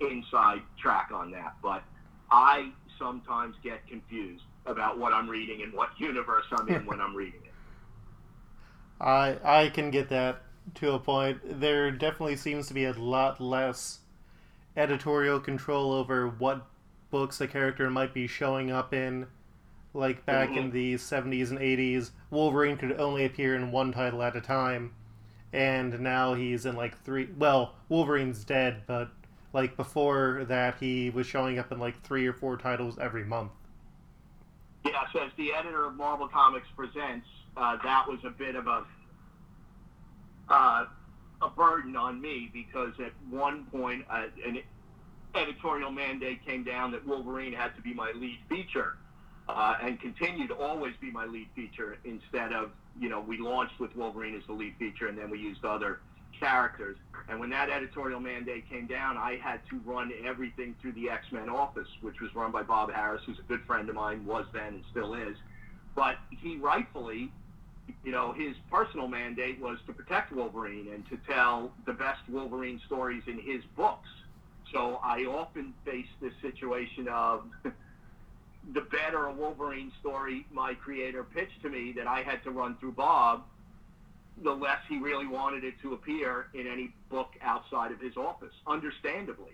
inside 0.00 0.62
track 0.78 1.10
on 1.12 1.30
that, 1.32 1.56
but 1.62 1.82
I 2.30 2.70
sometimes 2.98 3.56
get 3.62 3.86
confused 3.86 4.44
about 4.66 4.98
what 4.98 5.12
I'm 5.12 5.28
reading 5.28 5.62
and 5.62 5.72
what 5.72 5.90
universe 5.98 6.44
I'm 6.52 6.68
in 6.68 6.86
when 6.86 7.00
I'm 7.00 7.14
reading 7.14 7.40
it. 7.44 7.50
I 9.00 9.36
I 9.42 9.68
can 9.70 9.90
get 9.90 10.08
that 10.10 10.42
to 10.74 10.92
a 10.92 10.98
point. 10.98 11.60
There 11.60 11.90
definitely 11.90 12.36
seems 12.36 12.66
to 12.68 12.74
be 12.74 12.84
a 12.84 12.92
lot 12.92 13.40
less 13.40 14.00
editorial 14.76 15.40
control 15.40 15.92
over 15.92 16.28
what 16.28 16.66
books 17.10 17.40
a 17.40 17.46
character 17.46 17.88
might 17.90 18.12
be 18.12 18.26
showing 18.26 18.70
up 18.70 18.92
in 18.92 19.26
like 19.94 20.26
back 20.26 20.56
in 20.56 20.70
the 20.72 20.94
70s 20.94 21.50
and 21.50 21.58
80s, 21.58 22.10
Wolverine 22.30 22.76
could 22.76 23.00
only 23.00 23.24
appear 23.24 23.54
in 23.54 23.70
one 23.70 23.92
title 23.92 24.22
at 24.22 24.36
a 24.36 24.40
time. 24.40 24.92
And 25.52 26.00
now 26.00 26.34
he's 26.34 26.66
in 26.66 26.74
like 26.74 27.00
three. 27.04 27.28
Well, 27.38 27.76
Wolverine's 27.88 28.44
dead, 28.44 28.82
but 28.88 29.10
like 29.52 29.76
before 29.76 30.44
that, 30.48 30.78
he 30.80 31.10
was 31.10 31.28
showing 31.28 31.60
up 31.60 31.70
in 31.70 31.78
like 31.78 32.02
three 32.02 32.26
or 32.26 32.32
four 32.32 32.56
titles 32.56 32.98
every 32.98 33.24
month. 33.24 33.52
Yeah, 34.84 35.04
so 35.12 35.20
as 35.20 35.30
the 35.36 35.52
editor 35.54 35.86
of 35.86 35.94
Marvel 35.94 36.26
Comics 36.26 36.66
Presents, 36.76 37.26
uh, 37.56 37.76
that 37.84 38.08
was 38.08 38.18
a 38.24 38.30
bit 38.30 38.56
of 38.56 38.66
a 38.66 38.84
uh, 40.48 40.86
a 41.42 41.48
burden 41.50 41.96
on 41.96 42.20
me 42.20 42.50
because 42.52 42.92
at 43.04 43.12
one 43.30 43.64
point 43.66 44.04
uh, 44.10 44.24
an 44.46 44.58
editorial 45.34 45.90
mandate 45.90 46.44
came 46.46 46.64
down 46.64 46.92
that 46.92 47.06
Wolverine 47.06 47.52
had 47.52 47.74
to 47.76 47.82
be 47.82 47.92
my 47.92 48.12
lead 48.12 48.38
feature 48.48 48.96
uh, 49.48 49.74
and 49.82 50.00
continued 50.00 50.48
to 50.48 50.54
always 50.54 50.94
be 51.00 51.10
my 51.10 51.26
lead 51.26 51.48
feature 51.54 51.98
instead 52.04 52.52
of 52.52 52.70
you 52.98 53.08
know 53.08 53.20
we 53.20 53.38
launched 53.38 53.78
with 53.80 53.94
Wolverine 53.96 54.34
as 54.36 54.42
the 54.46 54.52
lead 54.52 54.74
feature 54.78 55.08
and 55.08 55.18
then 55.18 55.30
we 55.30 55.38
used 55.38 55.64
other 55.64 56.00
characters. 56.38 56.96
And 57.28 57.40
when 57.40 57.50
that 57.50 57.70
editorial 57.70 58.20
mandate 58.20 58.68
came 58.68 58.86
down, 58.86 59.16
I 59.16 59.38
had 59.42 59.60
to 59.70 59.80
run 59.84 60.12
everything 60.24 60.74
through 60.80 60.92
the 60.92 61.08
X 61.08 61.26
Men 61.32 61.48
office, 61.48 61.88
which 62.02 62.20
was 62.20 62.34
run 62.34 62.52
by 62.52 62.62
Bob 62.62 62.90
Harras, 62.90 63.20
who's 63.24 63.38
a 63.38 63.42
good 63.42 63.62
friend 63.66 63.88
of 63.88 63.94
mine, 63.94 64.24
was 64.26 64.44
then 64.52 64.74
and 64.74 64.84
still 64.90 65.14
is. 65.14 65.36
But 65.94 66.16
he 66.30 66.56
rightfully, 66.56 67.30
you 68.04 68.12
know, 68.12 68.32
his 68.32 68.54
personal 68.70 69.08
mandate 69.08 69.60
was 69.60 69.78
to 69.86 69.92
protect 69.92 70.32
Wolverine 70.32 70.88
and 70.92 71.08
to 71.08 71.18
tell 71.28 71.72
the 71.86 71.92
best 71.92 72.20
Wolverine 72.28 72.80
stories 72.86 73.22
in 73.26 73.40
his 73.40 73.62
books. 73.76 74.08
So 74.72 75.00
I 75.02 75.24
often 75.24 75.72
face 75.84 76.06
this 76.20 76.32
situation 76.42 77.08
of 77.08 77.44
the 78.72 78.80
better 78.80 79.26
a 79.26 79.32
Wolverine 79.32 79.92
story 80.00 80.46
my 80.52 80.74
creator 80.74 81.24
pitched 81.24 81.62
to 81.62 81.68
me 81.68 81.92
that 81.92 82.06
I 82.06 82.22
had 82.22 82.42
to 82.44 82.50
run 82.50 82.76
through 82.78 82.92
Bob 82.92 83.44
the 84.42 84.52
less 84.52 84.78
he 84.88 84.98
really 84.98 85.26
wanted 85.26 85.64
it 85.64 85.74
to 85.82 85.94
appear 85.94 86.46
in 86.54 86.66
any 86.66 86.92
book 87.08 87.30
outside 87.42 87.92
of 87.92 88.00
his 88.00 88.16
office, 88.16 88.54
understandably. 88.66 89.52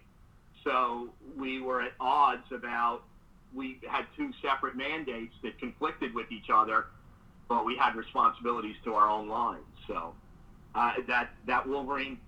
So 0.64 1.10
we 1.36 1.60
were 1.60 1.82
at 1.82 1.92
odds 2.00 2.50
about, 2.52 3.02
we 3.54 3.80
had 3.88 4.06
two 4.16 4.30
separate 4.40 4.76
mandates 4.76 5.34
that 5.42 5.58
conflicted 5.58 6.14
with 6.14 6.30
each 6.32 6.48
other, 6.52 6.86
but 7.50 7.66
we 7.66 7.76
had 7.76 7.94
responsibilities 7.94 8.76
to 8.84 8.94
our 8.94 9.10
own 9.10 9.28
line. 9.28 9.60
So 9.86 10.14
uh, 10.74 10.94
that, 11.06 11.32
that 11.46 11.68
Wolverine 11.68 12.18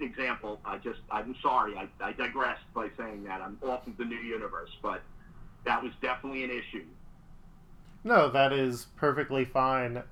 example, 0.00 0.58
I 0.64 0.78
just, 0.78 1.00
I'm 1.10 1.36
sorry, 1.42 1.76
I, 1.76 1.88
I 2.02 2.12
digressed 2.12 2.64
by 2.74 2.88
saying 2.96 3.24
that. 3.24 3.42
I'm 3.42 3.58
off 3.62 3.86
of 3.86 3.98
the 3.98 4.04
new 4.06 4.16
universe, 4.16 4.70
but 4.82 5.02
that 5.66 5.82
was 5.82 5.92
definitely 6.00 6.44
an 6.44 6.50
issue. 6.50 6.86
No, 8.04 8.30
that 8.30 8.54
is 8.54 8.86
perfectly 8.96 9.44
fine 9.44 10.02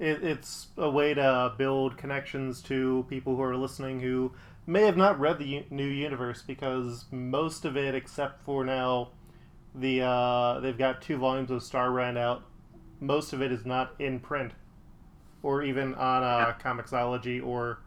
it, 0.00 0.24
it's 0.24 0.68
a 0.76 0.90
way 0.90 1.14
to 1.14 1.52
build 1.56 1.96
connections 1.96 2.62
to 2.62 3.06
people 3.08 3.36
who 3.36 3.42
are 3.42 3.56
listening 3.56 4.00
who 4.00 4.32
may 4.66 4.82
have 4.82 4.96
not 4.96 5.20
read 5.20 5.38
the 5.38 5.44
U- 5.44 5.64
new 5.70 5.86
universe 5.86 6.42
because 6.42 7.04
most 7.12 7.64
of 7.64 7.76
it, 7.76 7.94
except 7.94 8.42
for 8.42 8.64
now, 8.64 9.10
the 9.74 10.02
uh, 10.02 10.58
they've 10.60 10.78
got 10.78 11.02
two 11.02 11.18
volumes 11.18 11.50
of 11.50 11.62
Starbrand 11.62 12.16
out. 12.18 12.42
Most 13.00 13.32
of 13.32 13.42
it 13.42 13.50
is 13.50 13.64
not 13.64 13.94
in 13.98 14.20
print, 14.20 14.52
or 15.42 15.62
even 15.62 15.94
on 15.94 16.22
uh, 16.22 16.54
Comixology 16.62 17.44
or 17.44 17.80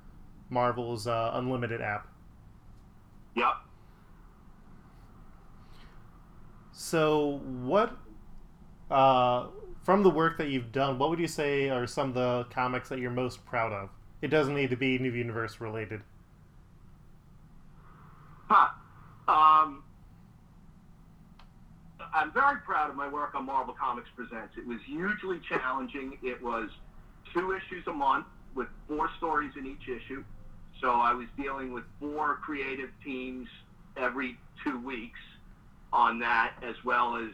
Marvel's 0.49 1.07
uh, 1.07 1.31
Unlimited 1.35 1.81
app. 1.81 2.07
Yep. 3.35 3.53
So 6.71 7.41
what? 7.61 7.95
Uh, 8.89 9.47
from 9.83 10.03
the 10.03 10.09
work 10.09 10.37
that 10.37 10.49
you've 10.49 10.71
done, 10.71 10.97
what 10.97 11.09
would 11.09 11.19
you 11.19 11.27
say 11.27 11.69
are 11.69 11.85
some 11.85 12.09
of 12.09 12.13
the 12.15 12.45
comics 12.49 12.89
that 12.89 12.99
you're 12.99 13.11
most 13.11 13.45
proud 13.45 13.71
of? 13.71 13.89
It 14.21 14.27
doesn't 14.29 14.55
need 14.55 14.69
to 14.69 14.77
be 14.77 14.97
New 14.97 15.11
Universe 15.11 15.59
related. 15.59 16.01
Huh. 18.47 18.69
Um, 19.27 19.82
I'm 22.13 22.31
very 22.31 22.57
proud 22.59 22.91
of 22.91 22.95
my 22.95 23.07
work 23.07 23.33
on 23.33 23.45
Marvel 23.45 23.73
Comics 23.73 24.09
Presents. 24.15 24.55
It 24.55 24.67
was 24.67 24.77
hugely 24.85 25.39
challenging. 25.49 26.17
It 26.21 26.41
was 26.43 26.69
two 27.33 27.53
issues 27.53 27.87
a 27.87 27.93
month 27.93 28.27
with 28.53 28.67
four 28.87 29.09
stories 29.17 29.51
in 29.57 29.65
each 29.65 29.89
issue. 29.89 30.23
So 30.79 30.91
I 30.91 31.13
was 31.13 31.25
dealing 31.37 31.73
with 31.73 31.83
four 31.99 32.35
creative 32.35 32.89
teams 33.03 33.47
every 33.97 34.37
two 34.63 34.79
weeks 34.79 35.19
on 35.91 36.19
that, 36.19 36.53
as 36.61 36.75
well 36.85 37.15
as 37.15 37.29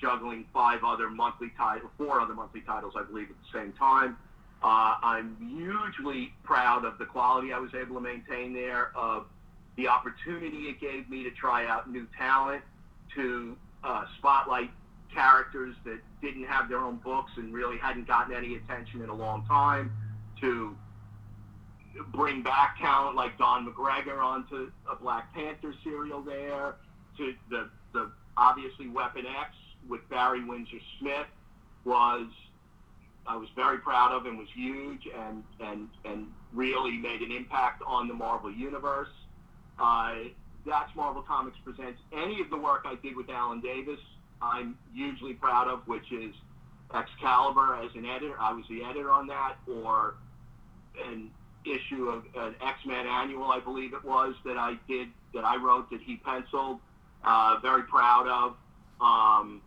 juggling 0.00 0.46
five 0.52 0.84
other 0.84 1.10
monthly 1.10 1.50
titles, 1.58 1.90
four 1.98 2.20
other 2.20 2.34
monthly 2.34 2.60
titles, 2.60 2.94
I 2.96 3.02
believe, 3.02 3.30
at 3.30 3.36
the 3.52 3.58
same 3.58 3.72
time. 3.72 4.16
Uh, 4.62 4.94
I'm 5.02 5.36
hugely 5.40 6.32
proud 6.44 6.84
of 6.84 6.98
the 6.98 7.06
quality 7.06 7.52
I 7.52 7.58
was 7.58 7.74
able 7.74 7.96
to 7.96 8.00
maintain 8.00 8.52
there, 8.52 8.92
of 8.94 9.26
the 9.76 9.88
opportunity 9.88 10.68
it 10.68 10.80
gave 10.80 11.10
me 11.10 11.24
to 11.24 11.30
try 11.30 11.66
out 11.66 11.90
new 11.90 12.06
talent, 12.16 12.62
to 13.16 13.56
uh, 13.84 14.04
spotlight 14.18 14.70
characters 15.12 15.74
that 15.84 15.98
didn't 16.22 16.44
have 16.44 16.68
their 16.68 16.78
own 16.78 16.96
books 16.96 17.32
and 17.36 17.52
really 17.52 17.78
hadn't 17.78 18.06
gotten 18.06 18.34
any 18.34 18.56
attention 18.56 19.02
in 19.02 19.08
a 19.08 19.14
long 19.14 19.44
time, 19.46 19.92
to 20.40 20.76
bring 22.12 22.42
back 22.42 22.78
talent 22.80 23.16
like 23.16 23.36
Don 23.38 23.66
McGregor 23.66 24.22
onto 24.22 24.70
a 24.90 24.96
Black 24.96 25.32
Panther 25.34 25.74
serial 25.82 26.22
there, 26.22 26.76
to 27.16 27.34
the, 27.50 27.68
the 27.92 28.10
obviously 28.36 28.88
Weapon 28.88 29.26
X 29.26 29.54
with 29.88 30.08
Barry 30.08 30.44
Windsor 30.44 30.78
Smith 30.98 31.26
was 31.84 32.26
I 33.26 33.36
was 33.36 33.48
very 33.54 33.78
proud 33.78 34.12
of 34.12 34.26
and 34.26 34.38
was 34.38 34.48
huge 34.54 35.06
and 35.06 35.44
and 35.60 35.88
and 36.04 36.26
really 36.52 36.96
made 36.96 37.20
an 37.20 37.30
impact 37.30 37.82
on 37.86 38.08
the 38.08 38.14
Marvel 38.14 38.50
universe. 38.50 39.08
Uh, 39.78 40.14
that's 40.66 40.94
Marvel 40.94 41.22
Comics 41.22 41.56
presents 41.64 42.00
any 42.12 42.40
of 42.40 42.50
the 42.50 42.56
work 42.56 42.82
I 42.84 42.96
did 42.96 43.16
with 43.16 43.30
Alan 43.30 43.60
Davis. 43.60 44.00
I'm 44.42 44.76
hugely 44.94 45.34
proud 45.34 45.68
of, 45.68 45.86
which 45.86 46.12
is 46.12 46.34
Excalibur 46.94 47.76
as 47.76 47.94
an 47.94 48.06
editor. 48.06 48.34
I 48.40 48.52
was 48.52 48.64
the 48.68 48.84
editor 48.84 49.10
on 49.10 49.26
that, 49.28 49.56
or 49.66 50.14
an 51.06 51.30
issue 51.64 52.08
of 52.08 52.24
an 52.36 52.54
X 52.60 52.78
Men 52.86 53.06
annual, 53.06 53.50
I 53.50 53.60
believe 53.60 53.92
it 53.92 54.04
was 54.04 54.34
that 54.44 54.56
I 54.56 54.76
did 54.88 55.08
that 55.34 55.44
I 55.44 55.56
wrote 55.56 55.90
that 55.90 56.00
he 56.00 56.16
penciled. 56.16 56.80
Uh, 57.22 57.58
very 57.60 57.82
proud 57.82 58.26
of. 58.26 58.56
Um, 59.00 59.60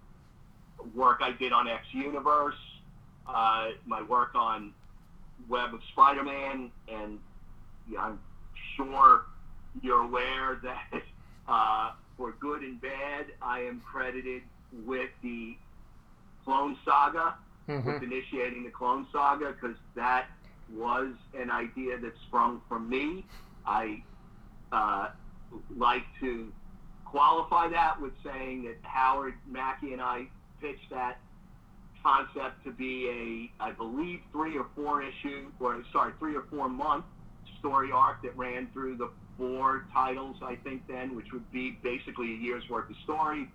work 0.96 1.20
I 1.22 1.32
did 1.32 1.54
on 1.54 1.68
X 1.68 1.86
Universe, 1.92 2.56
uh, 3.28 3.70
my 3.86 4.02
work 4.02 4.36
on 4.36 4.74
Web 5.48 5.74
of 5.74 5.82
Spider-Man, 5.92 6.72
and 6.92 7.20
I'm 7.98 8.20
sure 8.76 9.26
you're 9.82 10.04
aware 10.04 10.60
that 10.64 11.04
uh, 11.48 11.92
for 12.18 12.34
good 12.40 12.62
and 12.62 12.80
bad, 12.82 13.26
I 13.42 13.62
am 13.62 13.82
credited 13.82 14.44
with 14.86 15.10
the 15.22 15.56
Clone 16.44 16.78
Saga, 16.86 17.36
mm-hmm. 17.68 17.88
with 17.88 18.04
initiating 18.04 18.64
the 18.64 18.70
Clone 18.70 19.08
Saga, 19.12 19.54
because 19.54 19.78
that 19.96 20.28
was 20.74 21.14
an 21.38 21.52
idea 21.52 21.98
that 22.00 22.14
sprung 22.28 22.62
from 22.68 22.90
me. 22.90 23.26
I 23.66 24.04
uh, 24.72 25.10
like 25.78 26.04
to 26.20 26.52
qualify 27.06 27.70
that 27.70 28.02
with 28.02 28.14
saying 28.24 28.64
that 28.64 28.78
Howard 28.82 29.36
Mackie 29.48 29.94
and 29.94 30.02
I 30.02 30.28
pitched 30.62 30.90
that 30.90 31.20
concept 32.02 32.64
to 32.66 32.72
be 32.72 33.52
a, 33.60 33.64
I 33.64 33.72
believe, 33.72 34.20
three 34.32 34.58
or 34.58 34.66
four 34.76 35.02
issue, 35.02 35.52
or 35.60 35.84
sorry, 35.92 36.14
three 36.20 36.36
or 36.36 36.44
four 36.50 36.68
month 36.68 37.06
story 37.60 37.92
arc 37.92 38.22
that 38.24 38.36
ran 38.36 38.68
through 38.74 38.98
the 38.98 39.10
four 39.38 39.86
titles, 39.94 40.38
I 40.42 40.56
think, 40.56 40.88
then, 40.88 41.16
which 41.16 41.32
would 41.34 41.50
be 41.52 41.78
basically 41.84 42.34
a 42.34 42.38
year's 42.38 42.68
worth 42.70 42.90
of 42.90 42.96
story. 43.04 43.48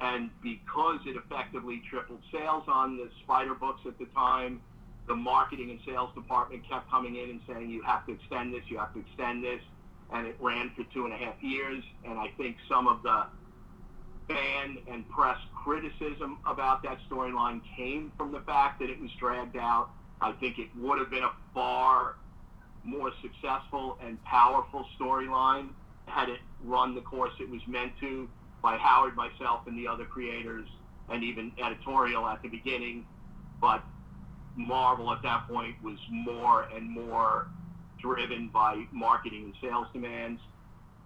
And 0.00 0.30
because 0.42 1.00
it 1.06 1.16
effectively 1.16 1.82
tripled 1.88 2.20
sales 2.32 2.64
on 2.66 2.96
the 2.96 3.08
Spider 3.22 3.54
books 3.54 3.80
at 3.86 3.98
the 3.98 4.06
time, 4.06 4.60
the 5.06 5.14
marketing 5.14 5.70
and 5.70 5.78
sales 5.86 6.10
department 6.14 6.68
kept 6.68 6.90
coming 6.90 7.16
in 7.16 7.30
and 7.30 7.40
saying, 7.46 7.70
you 7.70 7.82
have 7.82 8.06
to 8.06 8.12
extend 8.12 8.54
this, 8.54 8.62
you 8.68 8.78
have 8.78 8.92
to 8.94 9.00
extend 9.00 9.44
this. 9.44 9.60
And 10.12 10.26
it 10.26 10.36
ran 10.40 10.70
for 10.76 10.84
two 10.92 11.04
and 11.04 11.14
a 11.14 11.16
half 11.16 11.42
years. 11.42 11.82
And 12.04 12.18
I 12.18 12.28
think 12.36 12.56
some 12.68 12.86
of 12.88 13.02
the 13.02 13.26
fan 14.28 14.78
and 14.90 15.08
press 15.10 15.38
criticism 15.64 16.38
about 16.46 16.82
that 16.82 16.98
storyline 17.10 17.60
came 17.76 18.12
from 18.16 18.32
the 18.32 18.40
fact 18.40 18.80
that 18.80 18.90
it 18.90 19.00
was 19.00 19.10
dragged 19.18 19.56
out. 19.56 19.90
I 20.20 20.32
think 20.32 20.58
it 20.58 20.68
would 20.76 20.98
have 20.98 21.10
been 21.10 21.24
a 21.24 21.32
far 21.52 22.16
more 22.84 23.10
successful 23.22 23.98
and 24.04 24.22
powerful 24.24 24.86
storyline 24.98 25.68
had 26.06 26.28
it 26.28 26.40
run 26.62 26.94
the 26.94 27.00
course 27.00 27.32
it 27.40 27.48
was 27.48 27.60
meant 27.66 27.92
to 28.00 28.28
by 28.62 28.76
Howard, 28.76 29.14
myself, 29.16 29.66
and 29.66 29.78
the 29.78 29.86
other 29.86 30.04
creators, 30.04 30.66
and 31.10 31.22
even 31.22 31.52
editorial 31.62 32.26
at 32.26 32.42
the 32.42 32.48
beginning. 32.48 33.04
But 33.60 33.82
Marvel 34.56 35.12
at 35.12 35.22
that 35.22 35.46
point 35.48 35.74
was 35.82 35.98
more 36.10 36.62
and 36.74 36.90
more 36.90 37.48
driven 38.00 38.48
by 38.48 38.84
marketing 38.92 39.44
and 39.44 39.54
sales 39.60 39.86
demands. 39.92 40.40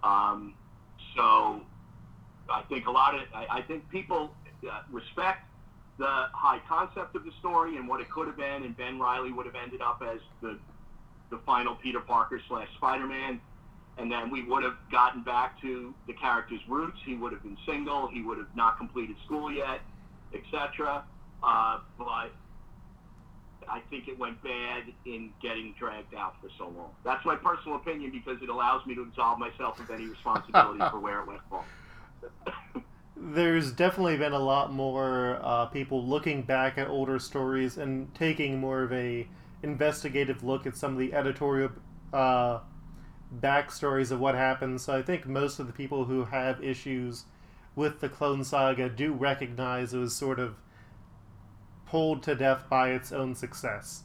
Um, 0.03 0.53
so 1.15 1.61
I 2.49 2.61
think 2.69 2.87
a 2.87 2.91
lot 2.91 3.15
of 3.15 3.21
I, 3.33 3.47
I 3.57 3.61
think 3.61 3.89
people 3.89 4.31
uh, 4.69 4.81
respect 4.91 5.45
the 5.97 6.27
high 6.31 6.61
concept 6.67 7.15
of 7.15 7.25
the 7.25 7.31
story 7.39 7.75
and 7.75 7.87
what 7.87 7.99
it 7.99 8.09
could 8.09 8.27
have 8.27 8.37
been, 8.37 8.63
and 8.63 8.75
Ben 8.75 8.99
Reilly 8.99 9.31
would 9.31 9.45
have 9.45 9.55
ended 9.55 9.81
up 9.81 10.01
as 10.01 10.19
the 10.41 10.57
the 11.29 11.39
final 11.45 11.75
Peter 11.75 11.99
Parker 11.99 12.41
slash 12.47 12.67
Spider-Man, 12.77 13.39
and 13.97 14.11
then 14.11 14.31
we 14.31 14.43
would 14.43 14.63
have 14.63 14.77
gotten 14.91 15.23
back 15.23 15.59
to 15.61 15.93
the 16.07 16.13
character's 16.13 16.61
roots. 16.67 16.97
He 17.05 17.15
would 17.15 17.31
have 17.33 17.43
been 17.43 17.57
single. 17.65 18.07
He 18.07 18.21
would 18.21 18.37
have 18.37 18.55
not 18.55 18.77
completed 18.77 19.15
school 19.25 19.51
yet, 19.51 19.81
etc. 20.33 21.03
Uh, 21.43 21.79
but 21.97 22.31
I 23.69 23.81
think 23.89 24.07
it 24.07 24.17
went 24.17 24.41
bad 24.41 24.83
in 25.05 25.31
getting 25.41 25.75
dragged 25.77 26.15
out 26.15 26.35
for 26.41 26.49
so 26.57 26.65
long. 26.65 26.91
That's 27.03 27.23
my 27.25 27.35
personal 27.35 27.77
opinion 27.77 28.11
because 28.11 28.41
it 28.41 28.49
allows 28.49 28.85
me 28.85 28.95
to 28.95 29.01
absolve 29.01 29.39
myself 29.39 29.79
of 29.79 29.89
any 29.91 30.07
responsibility 30.07 30.79
for 30.89 30.99
where 30.99 31.21
it 31.21 31.27
went 31.27 31.41
wrong. 31.51 31.65
There's 33.21 33.71
definitely 33.73 34.17
been 34.17 34.31
a 34.31 34.39
lot 34.39 34.71
more 34.71 35.39
uh, 35.43 35.65
people 35.67 36.03
looking 36.05 36.41
back 36.41 36.77
at 36.77 36.87
older 36.87 37.19
stories 37.19 37.77
and 37.77 38.13
taking 38.15 38.59
more 38.59 38.83
of 38.83 38.93
a 38.93 39.27
investigative 39.63 40.43
look 40.43 40.65
at 40.65 40.75
some 40.75 40.93
of 40.93 40.99
the 40.99 41.13
editorial 41.13 41.71
uh, 42.13 42.59
backstories 43.39 44.11
of 44.11 44.19
what 44.19 44.35
happened. 44.35 44.81
So 44.81 44.95
I 44.95 45.01
think 45.01 45.25
most 45.27 45.59
of 45.59 45.67
the 45.67 45.73
people 45.73 46.05
who 46.05 46.25
have 46.25 46.63
issues 46.63 47.25
with 47.75 47.99
the 47.99 48.09
Clone 48.09 48.43
Saga 48.43 48.89
do 48.89 49.13
recognize 49.13 49.93
it 49.93 49.99
was 49.99 50.15
sort 50.15 50.39
of 50.39 50.55
pulled 51.85 52.23
to 52.23 52.35
death 52.35 52.69
by 52.69 52.91
its 52.91 53.11
own 53.11 53.35
success. 53.35 54.03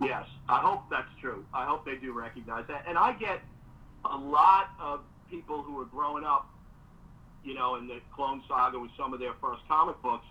Yes, 0.00 0.26
I 0.48 0.58
hope 0.58 0.82
that's 0.90 1.10
true. 1.20 1.44
I 1.54 1.64
hope 1.64 1.84
they 1.84 1.96
do 1.96 2.12
recognize 2.12 2.64
that. 2.68 2.84
And 2.88 2.98
I 2.98 3.12
get 3.12 3.40
a 4.04 4.16
lot 4.16 4.70
of 4.80 5.00
people 5.30 5.62
who 5.62 5.80
are 5.80 5.84
growing 5.84 6.24
up, 6.24 6.48
you 7.44 7.54
know, 7.54 7.76
in 7.76 7.86
the 7.86 8.00
Clone 8.14 8.42
Saga 8.48 8.78
with 8.78 8.90
some 8.96 9.14
of 9.14 9.20
their 9.20 9.34
first 9.40 9.62
comic 9.68 10.00
books, 10.02 10.26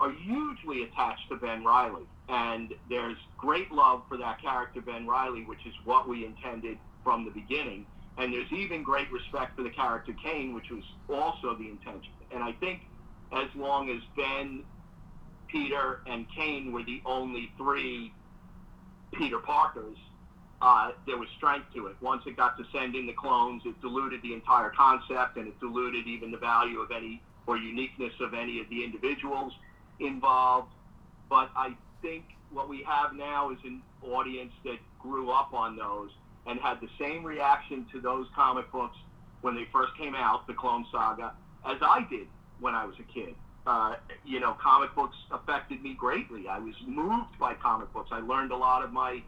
are 0.00 0.12
hugely 0.12 0.82
attached 0.82 1.28
to 1.30 1.36
Ben 1.36 1.64
Reilly, 1.64 2.02
And 2.28 2.74
there's 2.88 3.16
great 3.38 3.72
love 3.72 4.02
for 4.08 4.16
that 4.18 4.40
character, 4.42 4.80
Ben 4.80 5.06
Reilly, 5.06 5.44
which 5.44 5.64
is 5.66 5.72
what 5.84 6.08
we 6.08 6.26
intended 6.26 6.78
from 7.02 7.24
the 7.24 7.30
beginning. 7.30 7.86
And 8.18 8.32
there's 8.32 8.50
even 8.52 8.82
great 8.82 9.10
respect 9.12 9.56
for 9.56 9.62
the 9.62 9.70
character 9.70 10.14
Kaine, 10.22 10.54
which 10.54 10.70
was 10.70 10.84
also 11.08 11.54
the 11.56 11.68
intention. 11.68 12.12
And 12.30 12.42
I 12.42 12.52
think 12.52 12.80
as 13.32 13.48
long 13.54 13.90
as 13.90 14.02
Ben, 14.16 14.64
Peter, 15.48 16.00
and 16.06 16.26
Kaine 16.36 16.72
were 16.72 16.82
the 16.82 17.00
only 17.06 17.50
three 17.56 18.12
Peter 19.14 19.38
Parkers, 19.38 19.96
uh, 20.62 20.92
there 21.06 21.18
was 21.18 21.28
strength 21.36 21.66
to 21.74 21.86
it. 21.86 21.96
Once 22.00 22.22
it 22.26 22.36
got 22.36 22.56
to 22.58 22.64
sending 22.72 23.06
the 23.06 23.12
clones, 23.12 23.62
it 23.66 23.78
diluted 23.80 24.22
the 24.22 24.32
entire 24.32 24.70
concept 24.70 25.36
and 25.36 25.48
it 25.48 25.60
diluted 25.60 26.06
even 26.06 26.30
the 26.30 26.38
value 26.38 26.80
of 26.80 26.90
any 26.90 27.22
or 27.46 27.56
uniqueness 27.56 28.12
of 28.20 28.34
any 28.34 28.60
of 28.60 28.68
the 28.70 28.82
individuals 28.82 29.52
involved. 30.00 30.72
But 31.28 31.50
I 31.56 31.74
think 32.02 32.24
what 32.50 32.68
we 32.68 32.82
have 32.84 33.14
now 33.14 33.50
is 33.50 33.58
an 33.64 33.82
audience 34.02 34.52
that 34.64 34.78
grew 34.98 35.30
up 35.30 35.52
on 35.52 35.76
those 35.76 36.10
and 36.46 36.60
had 36.60 36.80
the 36.80 36.88
same 36.98 37.24
reaction 37.24 37.86
to 37.92 38.00
those 38.00 38.26
comic 38.34 38.70
books 38.70 38.96
when 39.40 39.54
they 39.54 39.66
first 39.72 39.96
came 39.96 40.14
out, 40.14 40.46
the 40.46 40.54
Clone 40.54 40.86
Saga, 40.90 41.32
as 41.68 41.78
I 41.82 42.06
did 42.08 42.26
when 42.60 42.74
I 42.74 42.84
was 42.84 42.94
a 42.98 43.12
kid. 43.12 43.34
Uh, 43.66 43.96
you 44.24 44.38
know, 44.38 44.56
comic 44.62 44.94
books 44.94 45.16
affected 45.32 45.82
me 45.82 45.94
greatly. 45.94 46.46
I 46.48 46.58
was 46.58 46.74
moved 46.86 47.36
by 47.38 47.54
comic 47.54 47.92
books. 47.92 48.10
I 48.12 48.20
learned 48.20 48.52
a 48.52 48.56
lot 48.56 48.84
of 48.84 48.92
my, 48.92 49.20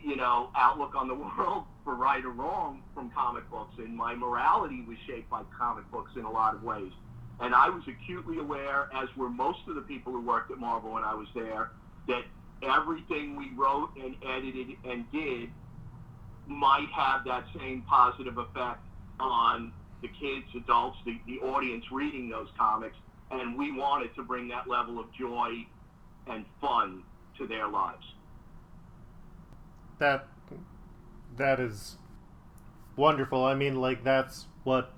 you 0.00 0.14
know, 0.14 0.50
outlook 0.56 0.94
on 0.94 1.08
the 1.08 1.14
world, 1.38 1.64
for 1.84 1.96
right 1.96 2.24
or 2.24 2.30
wrong, 2.30 2.82
from 2.94 3.10
comic 3.10 3.50
books, 3.50 3.74
and 3.78 3.96
my 3.96 4.14
morality 4.14 4.84
was 4.86 4.96
shaped 5.06 5.28
by 5.28 5.42
comic 5.58 5.90
books 5.90 6.12
in 6.16 6.24
a 6.24 6.30
lot 6.30 6.54
of 6.54 6.62
ways. 6.62 6.92
And 7.40 7.54
I 7.54 7.68
was 7.68 7.82
acutely 7.88 8.38
aware, 8.38 8.88
as 8.94 9.08
were 9.16 9.28
most 9.28 9.60
of 9.68 9.74
the 9.74 9.80
people 9.82 10.12
who 10.12 10.20
worked 10.20 10.50
at 10.50 10.58
Marvel 10.58 10.92
when 10.92 11.02
I 11.02 11.14
was 11.14 11.26
there, 11.34 11.70
that 12.06 12.22
everything 12.62 13.36
we 13.36 13.50
wrote 13.56 13.90
and 13.96 14.14
edited 14.24 14.76
and 14.84 15.10
did 15.10 15.50
might 16.46 16.88
have 16.94 17.24
that 17.24 17.44
same 17.58 17.82
positive 17.82 18.38
effect 18.38 18.80
on 19.18 19.72
the 20.02 20.08
kids, 20.08 20.46
adults, 20.56 20.98
the, 21.04 21.18
the 21.26 21.38
audience 21.46 21.84
reading 21.90 22.28
those 22.28 22.48
comics. 22.58 22.96
And 23.30 23.56
we 23.56 23.72
wanted 23.72 24.14
to 24.16 24.22
bring 24.22 24.48
that 24.48 24.68
level 24.68 24.98
of 24.98 25.06
joy 25.12 25.66
and 26.26 26.44
fun 26.60 27.02
to 27.38 27.46
their 27.46 27.68
lives. 27.68 28.04
That 29.98 30.28
that 31.36 31.60
is 31.60 31.96
wonderful. 32.96 33.44
I 33.44 33.54
mean, 33.54 33.80
like 33.80 34.04
that's 34.04 34.46
what 34.64 34.92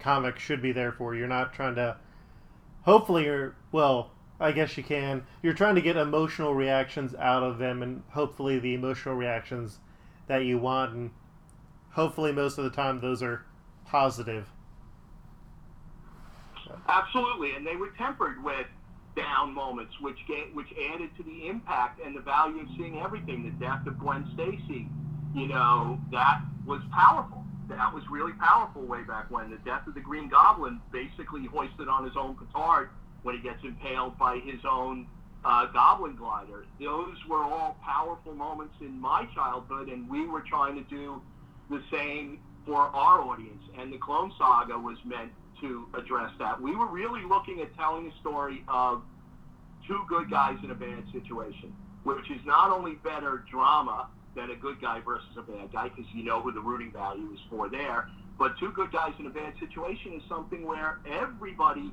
comics 0.00 0.42
should 0.42 0.62
be 0.62 0.72
there 0.72 0.92
for. 0.92 1.14
You're 1.14 1.28
not 1.28 1.52
trying 1.52 1.76
to. 1.76 1.96
Hopefully, 2.82 3.24
you're 3.24 3.54
well. 3.72 4.10
I 4.38 4.52
guess 4.52 4.76
you 4.76 4.82
can. 4.82 5.26
You're 5.42 5.52
trying 5.52 5.74
to 5.74 5.82
get 5.82 5.96
emotional 5.96 6.54
reactions 6.54 7.14
out 7.14 7.42
of 7.42 7.58
them, 7.58 7.82
and 7.82 8.02
hopefully, 8.10 8.58
the 8.58 8.74
emotional 8.74 9.14
reactions 9.14 9.78
that 10.28 10.44
you 10.44 10.58
want, 10.58 10.94
and 10.94 11.10
hopefully, 11.90 12.32
most 12.32 12.56
of 12.56 12.64
the 12.64 12.70
time, 12.70 13.00
those 13.00 13.22
are 13.22 13.44
positive. 13.84 14.48
Absolutely, 16.88 17.54
and 17.54 17.66
they 17.66 17.76
were 17.76 17.90
tempered 17.98 18.42
with 18.42 18.66
down 19.16 19.52
moments, 19.52 19.92
which 20.00 20.16
get, 20.26 20.54
which 20.54 20.68
added 20.92 21.10
to 21.16 21.22
the 21.22 21.46
impact 21.48 22.00
and 22.04 22.16
the 22.16 22.20
value 22.20 22.62
of 22.62 22.68
seeing 22.76 23.00
everything. 23.00 23.42
The 23.44 23.64
death 23.64 23.86
of 23.86 23.98
Gwen 23.98 24.28
Stacy, 24.34 24.88
you 25.34 25.48
know, 25.48 26.00
that 26.12 26.40
was 26.64 26.80
powerful. 26.92 27.39
That 27.70 27.94
was 27.94 28.02
really 28.10 28.32
powerful 28.32 28.82
way 28.82 29.02
back 29.02 29.30
when. 29.30 29.50
The 29.50 29.58
death 29.58 29.86
of 29.86 29.94
the 29.94 30.00
Green 30.00 30.28
Goblin, 30.28 30.80
basically 30.92 31.46
hoisted 31.46 31.88
on 31.88 32.04
his 32.04 32.16
own 32.16 32.36
petard 32.36 32.90
when 33.22 33.36
he 33.36 33.42
gets 33.42 33.62
impaled 33.64 34.18
by 34.18 34.38
his 34.38 34.60
own 34.68 35.06
uh, 35.44 35.66
Goblin 35.66 36.16
glider. 36.16 36.66
Those 36.80 37.16
were 37.28 37.42
all 37.42 37.76
powerful 37.84 38.34
moments 38.34 38.74
in 38.80 39.00
my 39.00 39.26
childhood, 39.34 39.88
and 39.88 40.08
we 40.08 40.26
were 40.26 40.42
trying 40.42 40.74
to 40.76 40.82
do 40.90 41.22
the 41.70 41.82
same 41.90 42.40
for 42.66 42.76
our 42.76 43.20
audience. 43.20 43.62
And 43.78 43.92
the 43.92 43.98
Clone 43.98 44.32
Saga 44.36 44.78
was 44.78 44.98
meant 45.04 45.30
to 45.60 45.86
address 45.94 46.32
that. 46.38 46.60
We 46.60 46.74
were 46.74 46.86
really 46.86 47.22
looking 47.22 47.60
at 47.60 47.74
telling 47.76 48.10
a 48.10 48.20
story 48.20 48.64
of 48.68 49.02
two 49.86 50.02
good 50.08 50.30
guys 50.30 50.56
in 50.64 50.70
a 50.70 50.74
bad 50.74 51.04
situation, 51.12 51.74
which 52.02 52.30
is 52.30 52.40
not 52.44 52.70
only 52.70 52.94
better 52.96 53.44
drama 53.50 54.08
than 54.34 54.50
a 54.50 54.56
good 54.56 54.80
guy 54.80 55.00
versus 55.00 55.28
a 55.36 55.42
bad 55.42 55.72
guy, 55.72 55.88
because 55.88 56.06
you 56.14 56.24
know 56.24 56.40
who 56.40 56.52
the 56.52 56.60
rooting 56.60 56.92
value 56.92 57.30
is 57.32 57.40
for 57.48 57.68
there, 57.68 58.08
but 58.38 58.58
two 58.58 58.72
good 58.72 58.92
guys 58.92 59.12
in 59.18 59.26
a 59.26 59.30
bad 59.30 59.52
situation 59.60 60.14
is 60.14 60.22
something 60.28 60.66
where 60.66 60.98
everybody, 61.06 61.90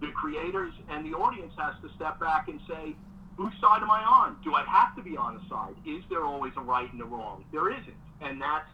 the 0.00 0.08
creators 0.12 0.72
and 0.90 1.04
the 1.04 1.16
audience, 1.16 1.52
has 1.58 1.74
to 1.82 1.88
step 1.96 2.20
back 2.20 2.48
and 2.48 2.60
say, 2.68 2.94
whose 3.36 3.52
side 3.60 3.82
am 3.82 3.90
I 3.90 4.02
on? 4.02 4.36
Do 4.44 4.54
I 4.54 4.64
have 4.64 4.94
to 4.96 5.02
be 5.02 5.16
on 5.16 5.36
a 5.36 5.48
side? 5.48 5.74
Is 5.86 6.04
there 6.08 6.24
always 6.24 6.52
a 6.56 6.60
right 6.60 6.90
and 6.92 7.00
a 7.00 7.04
wrong? 7.04 7.44
There 7.52 7.70
isn't. 7.70 7.96
And 8.20 8.40
that's 8.40 8.68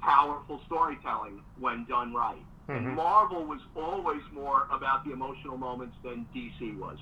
powerful 0.00 0.60
storytelling 0.66 1.42
when 1.58 1.84
done 1.84 2.14
right. 2.14 2.42
Mm-hmm. 2.68 2.86
And 2.86 2.96
Marvel 2.96 3.44
was 3.44 3.60
always 3.76 4.22
more 4.32 4.68
about 4.70 5.04
the 5.04 5.12
emotional 5.12 5.56
moments 5.56 5.96
than 6.02 6.26
DC 6.34 6.78
was. 6.78 6.96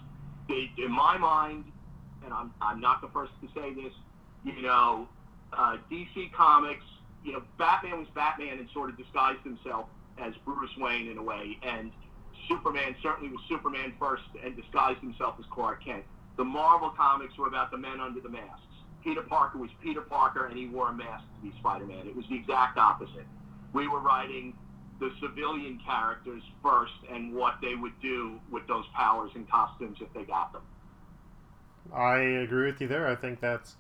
They, 0.49 0.71
in 0.79 0.91
my 0.91 1.17
mind, 1.19 1.65
and 2.25 2.33
I'm, 2.33 2.53
I'm 2.61 2.81
not 2.81 3.01
the 3.01 3.09
first 3.09 3.33
to 3.43 3.49
say 3.55 3.75
this, 3.75 3.93
you 4.45 4.63
know, 4.63 5.09
uh, 5.53 5.77
DC 5.91 6.33
Comics, 6.33 6.85
you 7.25 7.33
know, 7.33 7.43
Batman 7.59 7.99
was 7.99 8.09
Batman 8.15 8.59
and 8.59 8.69
sort 8.73 8.91
of 8.91 8.97
disguised 8.97 9.43
himself 9.45 9.87
as 10.19 10.35
Bruce 10.45 10.71
Wayne 10.79 11.09
in 11.09 11.19
a 11.19 11.23
way, 11.23 11.59
and 11.63 11.91
Superman 12.49 12.95
certainly 13.03 13.31
was 13.31 13.41
Superman 13.49 13.93
first 13.99 14.23
and 14.45 14.57
disguised 14.57 15.01
himself 15.01 15.37
as 15.39 15.45
Clark 15.51 15.85
Kent. 15.85 16.05
The 16.37 16.45
Marvel 16.45 16.91
comics 16.91 17.37
were 17.37 17.49
about 17.49 17.71
the 17.71 17.77
men 17.77 18.01
under 18.01 18.21
the 18.21 18.29
masks. 18.29 18.63
Peter 19.03 19.23
Parker 19.23 19.59
was 19.59 19.71
Peter 19.83 20.03
Parker, 20.03 20.47
and 20.47 20.57
he 20.57 20.67
wore 20.67 20.91
a 20.91 20.93
mask 20.93 21.25
to 21.37 21.51
be 21.51 21.57
Spider-Man. 21.59 22.07
It 22.07 22.15
was 22.15 22.27
the 22.29 22.37
exact 22.37 22.77
opposite. 22.77 23.27
We 23.73 23.89
were 23.89 24.01
writing 24.01 24.55
the 24.99 25.11
civilian 25.21 25.81
characters 25.85 26.43
first 26.63 26.93
and 27.11 27.35
what 27.35 27.55
they 27.63 27.75
would 27.75 27.99
do 28.03 28.39
with 28.51 28.67
those 28.69 28.85
powers 28.95 29.31
and 29.35 29.49
costumes 29.51 29.99
if 30.01 30.13
they 30.13 30.25
got 30.25 30.53
them. 30.53 30.63
I 31.95 32.19
agree 32.19 32.67
with 32.67 32.81
you 32.81 32.89
there. 32.89 33.07
I 33.07 33.15
think 33.15 33.41
that's 33.41 33.77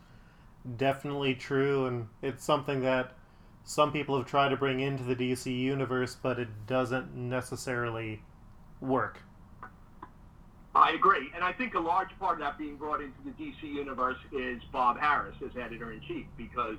definitely 0.76 1.34
true, 1.34 1.86
and 1.86 2.08
it's 2.22 2.44
something 2.44 2.80
that 2.80 3.12
some 3.64 3.92
people 3.92 4.16
have 4.16 4.26
tried 4.26 4.50
to 4.50 4.56
bring 4.56 4.80
into 4.80 5.04
the 5.04 5.14
DC 5.14 5.46
universe, 5.46 6.16
but 6.20 6.38
it 6.38 6.66
doesn't 6.66 7.14
necessarily 7.14 8.22
work. 8.80 9.20
I 10.74 10.92
agree, 10.92 11.30
and 11.34 11.42
I 11.42 11.52
think 11.52 11.74
a 11.74 11.80
large 11.80 12.10
part 12.18 12.34
of 12.34 12.40
that 12.40 12.56
being 12.56 12.76
brought 12.76 13.00
into 13.00 13.18
the 13.24 13.30
DC 13.30 13.62
universe 13.62 14.18
is 14.32 14.62
Bob 14.72 14.98
Harras 14.98 15.40
as 15.42 15.56
editor 15.56 15.92
in 15.92 16.00
chief 16.00 16.26
because 16.36 16.78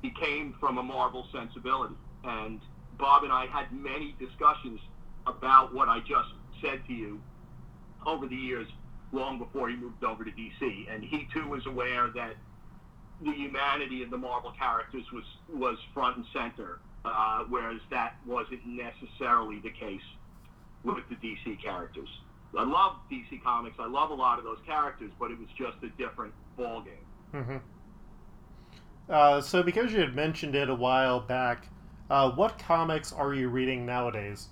he 0.00 0.10
came 0.10 0.54
from 0.58 0.78
a 0.78 0.82
Marvel 0.82 1.26
sensibility, 1.32 1.94
and 2.24 2.60
Bob 2.98 3.24
and 3.24 3.32
I 3.32 3.46
had 3.46 3.70
many 3.72 4.16
discussions 4.18 4.80
about 5.26 5.74
what 5.74 5.88
I 5.88 6.00
just 6.00 6.30
said 6.62 6.80
to 6.86 6.94
you 6.94 7.20
over 8.06 8.26
the 8.26 8.36
years, 8.36 8.68
long 9.12 9.38
before 9.38 9.68
he 9.68 9.76
moved 9.76 10.02
over 10.02 10.24
to 10.24 10.30
DC, 10.30 10.92
and 10.92 11.02
he 11.02 11.28
too 11.32 11.46
was 11.48 11.66
aware 11.66 12.08
that 12.14 12.36
the 13.22 13.32
humanity 13.32 14.02
of 14.02 14.10
the 14.10 14.18
Marvel 14.18 14.52
characters 14.58 15.04
was 15.12 15.24
was 15.52 15.78
front 15.94 16.16
and 16.16 16.26
center, 16.32 16.80
uh, 17.04 17.44
whereas 17.48 17.80
that 17.90 18.16
wasn't 18.26 18.60
necessarily 18.66 19.58
the 19.60 19.70
case 19.70 20.02
with 20.84 21.04
the 21.08 21.16
DC 21.16 21.62
characters. 21.62 22.08
I 22.56 22.64
love 22.64 22.96
DC 23.10 23.42
Comics. 23.42 23.76
I 23.78 23.86
love 23.86 24.10
a 24.10 24.14
lot 24.14 24.38
of 24.38 24.44
those 24.44 24.58
characters, 24.66 25.10
but 25.18 25.30
it 25.30 25.38
was 25.38 25.48
just 25.58 25.76
a 25.82 25.88
different 26.00 26.32
ball 26.56 26.82
game. 26.82 27.42
Mm-hmm. 27.42 27.56
Uh, 29.08 29.40
so, 29.40 29.62
because 29.62 29.92
you 29.92 30.00
had 30.00 30.14
mentioned 30.14 30.54
it 30.54 30.70
a 30.70 30.74
while 30.74 31.20
back, 31.20 31.68
uh, 32.10 32.30
what 32.30 32.58
comics 32.58 33.12
are 33.12 33.34
you 33.34 33.48
reading 33.48 33.84
nowadays? 33.84 34.48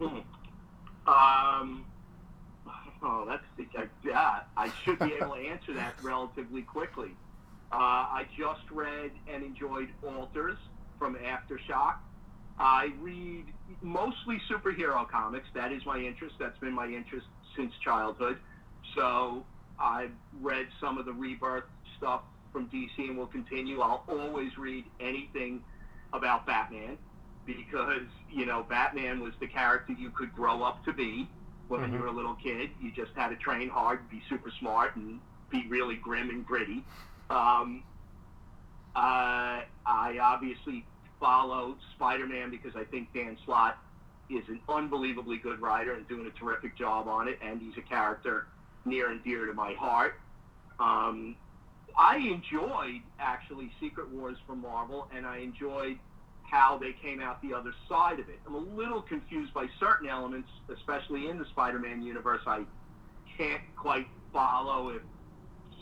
Hmm. 0.00 0.18
Um, 1.06 1.84
Uh, 3.76 3.82
yeah. 4.04 4.40
I 4.56 4.70
should 4.84 4.98
be 4.98 5.14
able 5.20 5.34
to 5.34 5.40
answer 5.40 5.74
that 5.74 5.94
relatively 6.02 6.62
quickly. 6.62 7.10
Uh, 7.70 7.76
I 7.76 8.26
just 8.36 8.62
read 8.70 9.10
and 9.32 9.42
enjoyed 9.42 9.88
Alters 10.02 10.56
from 10.98 11.16
Aftershock. 11.16 11.96
I 12.58 12.92
read 13.00 13.44
mostly 13.82 14.40
superhero 14.50 15.08
comics. 15.08 15.46
That 15.54 15.72
is 15.72 15.84
my 15.86 15.98
interest. 15.98 16.36
That's 16.38 16.58
been 16.58 16.72
my 16.72 16.86
interest 16.86 17.26
since 17.56 17.72
childhood. 17.84 18.38
So 18.94 19.44
I've 19.78 20.12
read 20.40 20.66
some 20.80 20.98
of 20.98 21.04
the 21.04 21.12
Rebirth 21.12 21.64
stuff 21.96 22.22
from 22.52 22.68
DC 22.68 22.98
and 22.98 23.16
will 23.16 23.26
continue. 23.26 23.80
I'll 23.80 24.04
always 24.08 24.56
read 24.58 24.84
anything 24.98 25.62
about 26.12 26.46
Batman 26.46 26.96
because, 27.46 28.06
you 28.30 28.46
know, 28.46 28.64
Batman 28.68 29.20
was 29.20 29.34
the 29.40 29.46
character 29.46 29.92
you 29.92 30.10
could 30.10 30.34
grow 30.34 30.62
up 30.62 30.84
to 30.84 30.92
be 30.92 31.28
when 31.68 31.80
Mhm. 31.80 31.92
you 31.92 31.98
were 32.00 32.06
a 32.06 32.12
little 32.12 32.34
kid. 32.34 32.70
You 32.80 32.90
just 32.90 33.14
had 33.14 33.28
to 33.28 33.36
train 33.36 33.68
hard, 33.68 34.08
be 34.08 34.20
super 34.28 34.50
smart, 34.50 34.96
and 34.96 35.20
be 35.50 35.66
really 35.68 35.96
grim 35.96 36.30
and 36.30 36.44
gritty. 36.44 36.84
Um, 37.30 37.84
uh, 38.96 39.62
I 39.86 40.18
obviously 40.18 40.84
follow 41.20 41.78
Spider-Man 41.94 42.50
because 42.50 42.74
I 42.74 42.84
think 42.84 43.12
Dan 43.12 43.36
Slott 43.44 43.78
is 44.28 44.48
an 44.48 44.60
unbelievably 44.68 45.38
good 45.38 45.60
writer 45.60 45.94
and 45.94 46.06
doing 46.08 46.26
a 46.26 46.30
terrific 46.30 46.74
job 46.76 47.06
on 47.08 47.28
it, 47.28 47.38
and 47.40 47.60
he's 47.60 47.76
a 47.76 47.82
character 47.82 48.48
near 48.84 49.10
and 49.10 49.22
dear 49.22 49.46
to 49.46 49.52
my 49.54 49.74
heart. 49.74 50.20
Um, 50.78 51.36
I 51.96 52.16
enjoyed 52.18 53.02
actually 53.18 53.72
Secret 53.80 54.08
Wars 54.10 54.38
from 54.46 54.60
Marvel, 54.60 55.08
and 55.10 55.26
I 55.26 55.38
enjoyed 55.38 55.98
how 56.50 56.78
they 56.78 56.92
came 56.92 57.20
out 57.20 57.40
the 57.42 57.54
other 57.54 57.72
side 57.88 58.18
of 58.18 58.28
it. 58.28 58.40
I'm 58.46 58.54
a 58.54 58.58
little 58.58 59.02
confused 59.02 59.52
by 59.52 59.66
certain 59.78 60.08
elements, 60.08 60.48
especially 60.74 61.28
in 61.28 61.38
the 61.38 61.44
Spider-Man 61.46 62.02
universe. 62.02 62.40
I 62.46 62.64
can't 63.36 63.62
quite 63.76 64.06
follow 64.32 64.90
if 64.90 65.02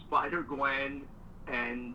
Spider 0.06 0.42
Gwen 0.42 1.02
and 1.46 1.94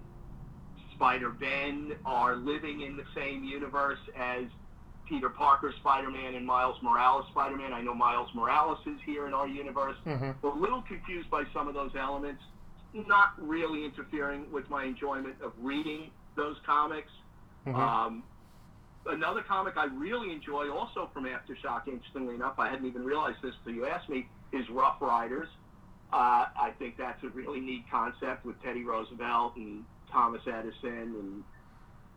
Spider 0.96 1.30
Ben 1.30 1.94
are 2.06 2.36
living 2.36 2.82
in 2.82 2.96
the 2.96 3.06
same 3.16 3.44
universe 3.44 4.00
as 4.18 4.46
Peter 5.08 5.30
Parker 5.30 5.74
Spider-Man 5.80 6.36
and 6.36 6.46
Miles 6.46 6.78
Morales 6.82 7.26
Spider-Man. 7.32 7.74
I 7.74 7.82
know 7.82 7.94
Miles 7.94 8.30
Morales 8.34 8.80
is 8.86 8.98
here 9.06 9.28
in 9.28 9.34
our 9.34 9.48
universe. 9.48 9.98
hmm 10.06 10.32
We're 10.42 10.52
a 10.52 10.56
little 10.56 10.82
confused 10.84 11.30
by 11.30 11.44
some 11.54 11.68
of 11.68 11.74
those 11.74 11.92
elements, 12.00 12.42
not 12.94 13.34
really 13.38 13.84
interfering 13.84 14.50
with 14.52 14.70
my 14.70 14.86
enjoyment 14.86 15.36
of 15.44 15.52
reading 15.60 16.10
those 16.38 16.56
comics. 16.66 17.12
hmm 17.66 17.76
Um, 17.76 18.24
another 19.06 19.42
comic 19.42 19.78
I 19.78 19.86
really 19.86 20.32
enjoy, 20.32 20.70
also 20.70 21.10
from 21.14 21.26
Aftershock, 21.26 21.88
interestingly 21.88 22.36
enough, 22.36 22.56
I 22.58 22.70
hadn't 22.70 22.86
even 22.86 23.04
realized 23.04 23.38
this 23.42 23.54
until 23.60 23.74
you 23.74 23.88
asked 23.88 24.10
me, 24.10 24.28
is 24.52 24.70
Rough 24.70 25.02
Riders. 25.02 25.48
Uh, 26.14 26.46
I 26.60 26.74
think 26.78 26.98
that's 26.98 27.24
a 27.24 27.30
really 27.30 27.62
neat 27.62 27.86
concept 27.90 28.46
with 28.46 28.62
Teddy 28.62 28.84
Roosevelt 28.84 29.56
and 29.56 29.86
Thomas 30.12 30.42
Edison 30.46 31.44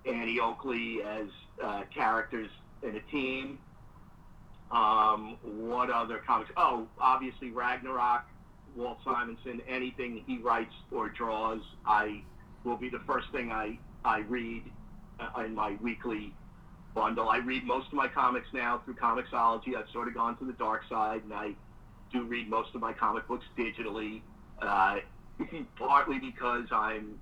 and 0.04 0.16
Annie 0.16 0.40
Oakley 0.40 1.02
as 1.02 1.28
uh, 1.62 1.82
characters 1.94 2.50
in 2.82 2.96
a 2.96 3.00
team. 3.00 3.58
Um, 4.70 5.36
what 5.42 5.90
other 5.90 6.18
comics? 6.18 6.50
Oh, 6.56 6.88
obviously 7.00 7.50
Ragnarok, 7.50 8.24
Walt 8.74 8.98
Simonson. 9.04 9.62
Anything 9.68 10.24
he 10.26 10.38
writes 10.38 10.74
or 10.90 11.08
draws, 11.08 11.60
I 11.86 12.22
will 12.64 12.76
be 12.76 12.88
the 12.88 13.00
first 13.06 13.30
thing 13.30 13.52
I 13.52 13.78
I 14.04 14.18
read 14.20 14.64
uh, 15.20 15.42
in 15.42 15.54
my 15.54 15.76
weekly 15.80 16.34
bundle. 16.94 17.28
I 17.28 17.38
read 17.38 17.64
most 17.64 17.88
of 17.88 17.94
my 17.94 18.08
comics 18.08 18.48
now 18.52 18.80
through 18.84 18.94
Comixology. 18.94 19.76
I've 19.76 19.90
sort 19.92 20.08
of 20.08 20.14
gone 20.14 20.36
to 20.38 20.44
the 20.44 20.52
dark 20.52 20.82
side, 20.88 21.22
and 21.24 21.32
I 21.32 21.54
do 22.12 22.24
read 22.24 22.48
most 22.48 22.74
of 22.74 22.80
my 22.80 22.92
comic 22.92 23.26
books 23.26 23.44
digitally. 23.58 24.22
Uh, 24.60 25.00
partly 25.76 26.18
because 26.18 26.66
I'm 26.70 27.18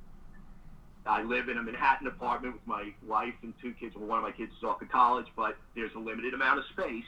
I 1.04 1.22
live 1.22 1.48
in 1.48 1.58
a 1.58 1.62
Manhattan 1.62 2.06
apartment 2.06 2.54
with 2.54 2.66
my 2.66 2.92
wife 3.06 3.34
and 3.42 3.52
two 3.60 3.72
kids. 3.74 3.96
Well, 3.96 4.06
one 4.06 4.18
of 4.18 4.24
my 4.24 4.30
kids 4.30 4.52
is 4.56 4.62
off 4.62 4.78
to 4.80 4.86
college, 4.86 5.26
but 5.36 5.56
there's 5.74 5.92
a 5.96 5.98
limited 5.98 6.32
amount 6.32 6.60
of 6.60 6.64
space, 6.66 7.04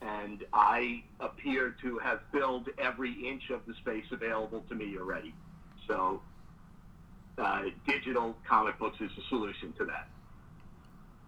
and 0.00 0.44
I 0.52 1.02
appear 1.18 1.74
to 1.82 1.98
have 1.98 2.20
filled 2.30 2.68
every 2.78 3.12
inch 3.28 3.50
of 3.50 3.62
the 3.66 3.74
space 3.74 4.04
available 4.12 4.64
to 4.68 4.74
me 4.74 4.96
already. 4.96 5.34
So, 5.88 6.22
uh, 7.38 7.62
digital 7.88 8.36
comic 8.48 8.78
books 8.78 9.00
is 9.00 9.10
a 9.18 9.28
solution 9.28 9.72
to 9.78 9.84
that. 9.86 10.08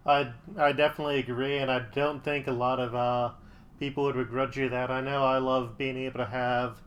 I 0.07 0.33
I 0.57 0.73
definitely 0.73 1.19
agree, 1.19 1.59
and 1.59 1.71
I 1.71 1.81
don't 1.95 2.25
think 2.25 2.47
a 2.47 2.53
lot 2.53 2.81
of 2.81 2.95
uh, 2.95 3.33
people 3.79 4.05
would 4.05 4.17
begrudge 4.17 4.57
you 4.57 4.69
that. 4.69 4.91
I 4.91 5.01
know 5.01 5.25
I 5.25 5.39
love 5.39 5.77
being 5.77 5.97
able 5.97 6.19
to 6.19 6.27
have 6.27 6.81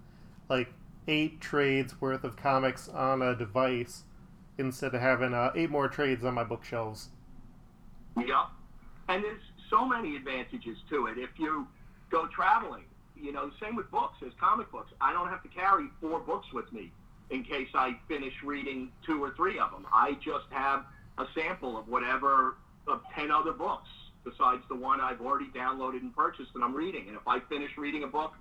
like 0.49 0.73
eight 1.07 1.41
trades 1.41 1.99
worth 2.01 2.23
of 2.23 2.35
comics 2.35 2.89
on 2.89 3.21
a 3.21 3.35
device 3.35 4.03
instead 4.57 4.93
of 4.93 5.01
having 5.01 5.33
uh, 5.33 5.51
eight 5.55 5.69
more 5.69 5.87
trades 5.87 6.23
on 6.23 6.33
my 6.33 6.43
bookshelves. 6.43 7.09
Yeah. 8.17 8.45
And 9.09 9.23
there's 9.23 9.41
so 9.69 9.85
many 9.85 10.15
advantages 10.15 10.77
to 10.89 11.07
it. 11.07 11.17
If 11.17 11.31
you 11.37 11.67
go 12.09 12.27
traveling, 12.27 12.83
you 13.19 13.31
know, 13.31 13.51
same 13.61 13.75
with 13.75 13.89
books 13.91 14.17
as 14.25 14.31
comic 14.39 14.71
books. 14.71 14.91
I 15.01 15.13
don't 15.13 15.29
have 15.29 15.41
to 15.43 15.49
carry 15.49 15.87
four 15.99 16.19
books 16.19 16.47
with 16.53 16.71
me 16.71 16.91
in 17.29 17.43
case 17.43 17.69
I 17.73 17.95
finish 18.07 18.33
reading 18.43 18.91
two 19.05 19.23
or 19.23 19.33
three 19.35 19.59
of 19.59 19.71
them. 19.71 19.87
I 19.91 20.13
just 20.23 20.45
have 20.51 20.85
a 21.17 21.25
sample 21.35 21.77
of 21.77 21.87
whatever 21.87 22.55
of 22.87 23.01
10 23.15 23.31
other 23.31 23.51
books 23.51 23.89
besides 24.23 24.63
the 24.69 24.75
one 24.75 25.01
I've 25.01 25.21
already 25.21 25.47
downloaded 25.47 26.01
and 26.01 26.15
purchased 26.15 26.51
and 26.55 26.63
I'm 26.63 26.75
reading. 26.75 27.07
And 27.07 27.17
if 27.17 27.27
I 27.27 27.39
finish 27.41 27.77
reading 27.77 28.03
a 28.03 28.07
book 28.07 28.33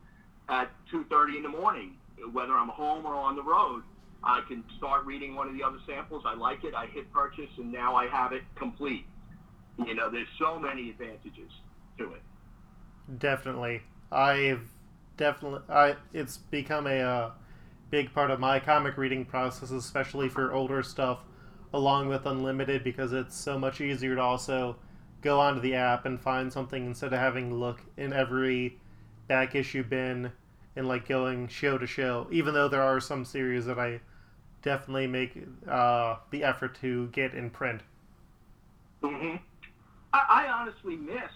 at 0.48 0.70
2:30 0.90 1.37
in 1.37 1.42
the 1.42 1.48
morning, 1.48 1.96
whether 2.33 2.52
I'm 2.52 2.68
home 2.68 3.07
or 3.07 3.14
on 3.14 3.37
the 3.37 3.42
road, 3.42 3.83
I 4.22 4.42
can 4.46 4.64
start 4.76 5.05
reading 5.05 5.35
one 5.35 5.48
of 5.48 5.55
the 5.55 5.62
other 5.62 5.78
samples. 5.87 6.22
I 6.24 6.35
like 6.35 6.64
it. 6.64 6.74
I 6.74 6.87
hit 6.87 7.12
purchase, 7.12 7.50
and 7.57 7.72
now 7.72 7.96
I 7.96 8.07
have 8.07 8.33
it 8.33 8.42
complete. 8.55 9.05
You 9.85 9.94
know, 9.94 10.11
there's 10.11 10.28
so 10.38 10.59
many 10.59 10.90
advantages 10.90 11.50
to 11.98 12.12
it. 12.12 12.22
Definitely, 13.18 13.83
I've 14.12 14.68
definitely 15.16 15.61
I 15.68 15.96
it's 16.12 16.37
become 16.37 16.87
a 16.87 17.00
uh, 17.00 17.31
big 17.90 18.12
part 18.14 18.31
of 18.31 18.38
my 18.38 18.61
comic 18.61 18.96
reading 18.96 19.24
process, 19.24 19.70
especially 19.70 20.28
for 20.28 20.52
older 20.52 20.83
stuff, 20.83 21.20
along 21.72 22.08
with 22.08 22.26
Unlimited 22.26 22.85
because 22.85 23.12
it's 23.12 23.37
so 23.37 23.58
much 23.58 23.80
easier 23.80 24.14
to 24.14 24.20
also 24.20 24.76
go 25.22 25.40
onto 25.40 25.61
the 25.61 25.74
app 25.74 26.04
and 26.04 26.20
find 26.20 26.52
something 26.52 26.87
instead 26.87 27.12
of 27.12 27.18
having 27.18 27.50
to 27.50 27.54
look 27.54 27.80
in 27.96 28.12
every 28.12 28.78
back 29.28 29.54
issue 29.54 29.82
bin 29.82 30.32
and 30.76 30.88
like 30.88 31.06
going 31.08 31.48
show 31.48 31.78
to 31.78 31.87
show. 31.87 32.26
Even 32.30 32.54
though 32.54 32.68
there 32.68 32.82
are 32.82 33.00
some 33.00 33.24
series 33.24 33.66
that 33.66 33.78
I 33.78 34.00
definitely 34.62 35.06
make 35.06 35.37
uh, 35.68 36.16
the 36.30 36.44
effort 36.44 36.78
to 36.80 37.08
get 37.08 37.35
in 37.35 37.50
print. 37.50 37.82
hmm 39.02 39.37
I, 40.12 40.24
I 40.28 40.48
honestly 40.48 40.96
miss 40.96 41.30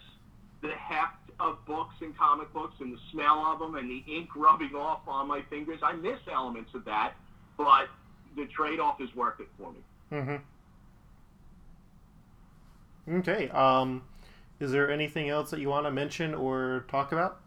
the 0.62 0.72
heft 0.72 1.30
of 1.38 1.64
books 1.66 1.94
and 2.00 2.16
comic 2.16 2.52
books 2.52 2.74
and 2.80 2.92
the 2.92 2.98
smell 3.12 3.44
of 3.46 3.58
them 3.58 3.74
and 3.74 3.90
the 3.90 4.02
ink 4.06 4.30
rubbing 4.34 4.74
off 4.74 5.00
on 5.06 5.28
my 5.28 5.42
fingers. 5.50 5.80
I 5.82 5.92
miss 5.92 6.18
elements 6.32 6.74
of 6.74 6.84
that, 6.86 7.14
but 7.56 7.88
the 8.36 8.46
trade-off 8.46 9.00
is 9.00 9.14
worth 9.14 9.40
it 9.40 9.48
for 9.58 9.72
me. 9.72 9.78
Mm-hmm. 10.12 10.36
Okay. 13.18 13.48
Um, 13.50 14.02
is 14.60 14.70
there 14.72 14.90
anything 14.90 15.28
else 15.28 15.50
that 15.50 15.60
you 15.60 15.68
want 15.68 15.86
to 15.86 15.90
mention 15.90 16.34
or 16.34 16.86
talk 16.88 17.12
about? 17.12 17.40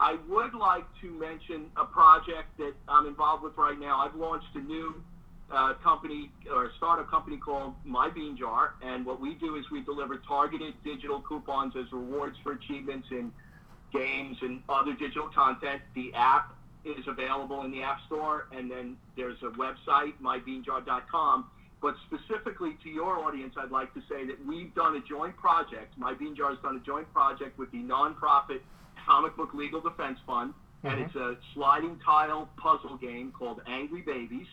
I 0.00 0.16
would 0.28 0.54
like 0.54 0.84
to 1.00 1.10
mention 1.10 1.70
a 1.76 1.84
project 1.84 2.56
that 2.58 2.74
I'm 2.88 3.06
involved 3.06 3.42
with 3.42 3.56
right 3.56 3.78
now. 3.78 3.98
I've 4.00 4.14
launched 4.14 4.54
a 4.54 4.60
new 4.60 5.02
uh, 5.50 5.74
company 5.74 6.30
or 6.52 6.66
a 6.66 6.70
startup 6.76 7.10
company 7.10 7.36
called 7.36 7.74
My 7.84 8.08
Bean 8.08 8.36
Jar, 8.36 8.74
and 8.82 9.04
what 9.04 9.20
we 9.20 9.34
do 9.34 9.56
is 9.56 9.64
we 9.70 9.80
deliver 9.82 10.18
targeted 10.18 10.74
digital 10.84 11.20
coupons 11.20 11.74
as 11.76 11.90
rewards 11.92 12.36
for 12.44 12.52
achievements 12.52 13.08
in 13.10 13.32
games 13.92 14.36
and 14.42 14.62
other 14.68 14.92
digital 14.92 15.28
content. 15.28 15.82
The 15.94 16.12
app 16.14 16.54
is 16.84 17.06
available 17.08 17.64
in 17.64 17.72
the 17.72 17.82
App 17.82 17.98
Store, 18.06 18.46
and 18.52 18.70
then 18.70 18.96
there's 19.16 19.42
a 19.42 19.50
website, 19.50 20.12
mybeanjar.com. 20.22 21.46
But 21.80 21.94
specifically 22.06 22.76
to 22.82 22.88
your 22.88 23.18
audience, 23.24 23.54
I'd 23.56 23.70
like 23.70 23.94
to 23.94 24.00
say 24.08 24.26
that 24.26 24.44
we've 24.46 24.74
done 24.74 24.96
a 24.96 25.00
joint 25.00 25.36
project. 25.36 25.96
My 25.96 26.12
Bean 26.12 26.34
Jar 26.34 26.50
has 26.50 26.58
done 26.58 26.76
a 26.76 26.80
joint 26.80 27.12
project 27.12 27.56
with 27.58 27.70
the 27.70 27.78
nonprofit 27.78 28.60
Comic 29.06 29.36
Book 29.36 29.54
Legal 29.54 29.80
Defense 29.80 30.18
Fund, 30.26 30.54
and 30.82 30.98
Mhm. 30.98 31.06
it's 31.06 31.14
a 31.16 31.36
sliding 31.54 31.98
tile 32.00 32.46
puzzle 32.56 32.96
game 32.96 33.30
called 33.32 33.62
Angry 33.66 34.02
Babies. 34.02 34.48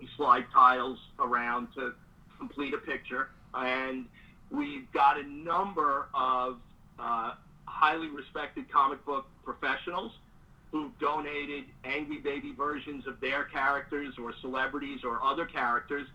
You 0.00 0.08
slide 0.16 0.50
tiles 0.50 0.98
around 1.20 1.72
to 1.74 1.94
complete 2.36 2.74
a 2.74 2.78
picture, 2.78 3.30
and 3.54 4.08
we've 4.50 4.90
got 4.92 5.18
a 5.18 5.22
number 5.22 6.08
of 6.14 6.60
uh, 6.98 7.34
highly 7.66 8.08
respected 8.08 8.68
comic 8.70 9.04
book 9.04 9.26
professionals 9.44 10.12
who've 10.70 10.96
donated 11.00 11.64
Angry 11.84 12.18
Baby 12.18 12.52
versions 12.52 13.06
of 13.06 13.18
their 13.20 13.44
characters 13.44 14.16
or 14.18 14.32
celebrities 14.40 15.04
or 15.04 15.20
other 15.22 15.44
characters 15.44 16.06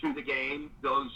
to 0.00 0.12
the 0.14 0.22
game. 0.22 0.70
Those 0.82 1.10